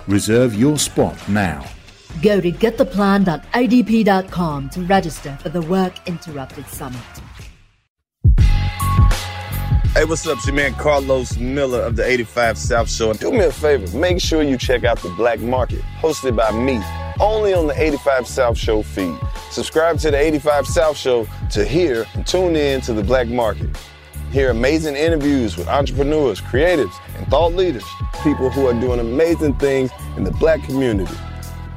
Reserve 0.07 0.55
your 0.55 0.79
spot 0.79 1.19
now. 1.29 1.67
Go 2.23 2.41
to 2.41 2.53
gettheplan.adp.com 2.53 4.71
to 4.71 4.81
register 4.83 5.37
for 5.43 5.49
the 5.49 5.63
Work 5.63 5.95
Interrupted 6.07 6.69
Summit. 6.69 7.01
Hey, 9.95 10.05
what's 10.05 10.25
up? 10.29 10.37
It's 10.37 10.47
your 10.47 10.55
man 10.55 10.75
Carlos 10.75 11.37
Miller 11.37 11.81
of 11.81 11.97
the 11.97 12.07
85 12.07 12.59
South 12.59 12.89
Show. 12.89 13.11
And 13.11 13.19
do 13.19 13.33
me 13.33 13.41
a 13.41 13.51
favor, 13.51 13.99
make 13.99 14.21
sure 14.21 14.45
you 14.45 14.57
check 14.57 14.85
out 14.85 15.01
The 15.01 15.09
Black 15.17 15.41
Market, 15.41 15.81
hosted 16.01 16.37
by 16.37 16.53
me, 16.53 16.81
only 17.23 17.55
on 17.55 17.69
the 17.69 17.81
85 17.81 18.27
South 18.27 18.59
Show 18.59 18.83
feed. 18.83 19.17
Subscribe 19.51 19.99
to 20.01 20.11
the 20.11 20.19
85 20.19 20.67
South 20.67 20.97
Show 20.97 21.27
to 21.53 21.65
hear 21.65 22.05
and 22.15 22.27
tune 22.27 22.57
in 22.57 22.81
to 22.83 22.93
The 22.93 23.03
Black 23.03 23.29
Market. 23.29 23.71
Hear 24.33 24.51
amazing 24.51 24.97
interviews 24.97 25.57
with 25.57 25.69
entrepreneurs, 25.69 26.41
creatives, 26.41 26.95
and 27.17 27.27
thought 27.29 27.55
leaders, 27.55 27.85
people 28.25 28.51
who 28.51 28.67
are 28.67 28.75
doing 28.75 28.99
amazing 28.99 29.55
things 29.55 29.91
in 30.17 30.25
the 30.25 30.33
black 30.33 30.63
community. 30.65 31.15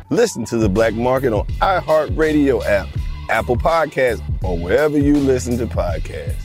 Listen 0.10 0.46
to 0.46 0.58
The 0.58 0.70
Black 0.70 0.94
Market 0.94 1.32
on 1.34 1.46
iHeartRadio 1.62 2.66
app, 2.66 2.88
Apple 3.30 3.58
Podcasts, 3.58 4.24
or 4.44 4.58
wherever 4.58 4.98
you 4.98 5.16
listen 5.16 5.58
to 5.58 5.68
podcasts. 5.68 6.45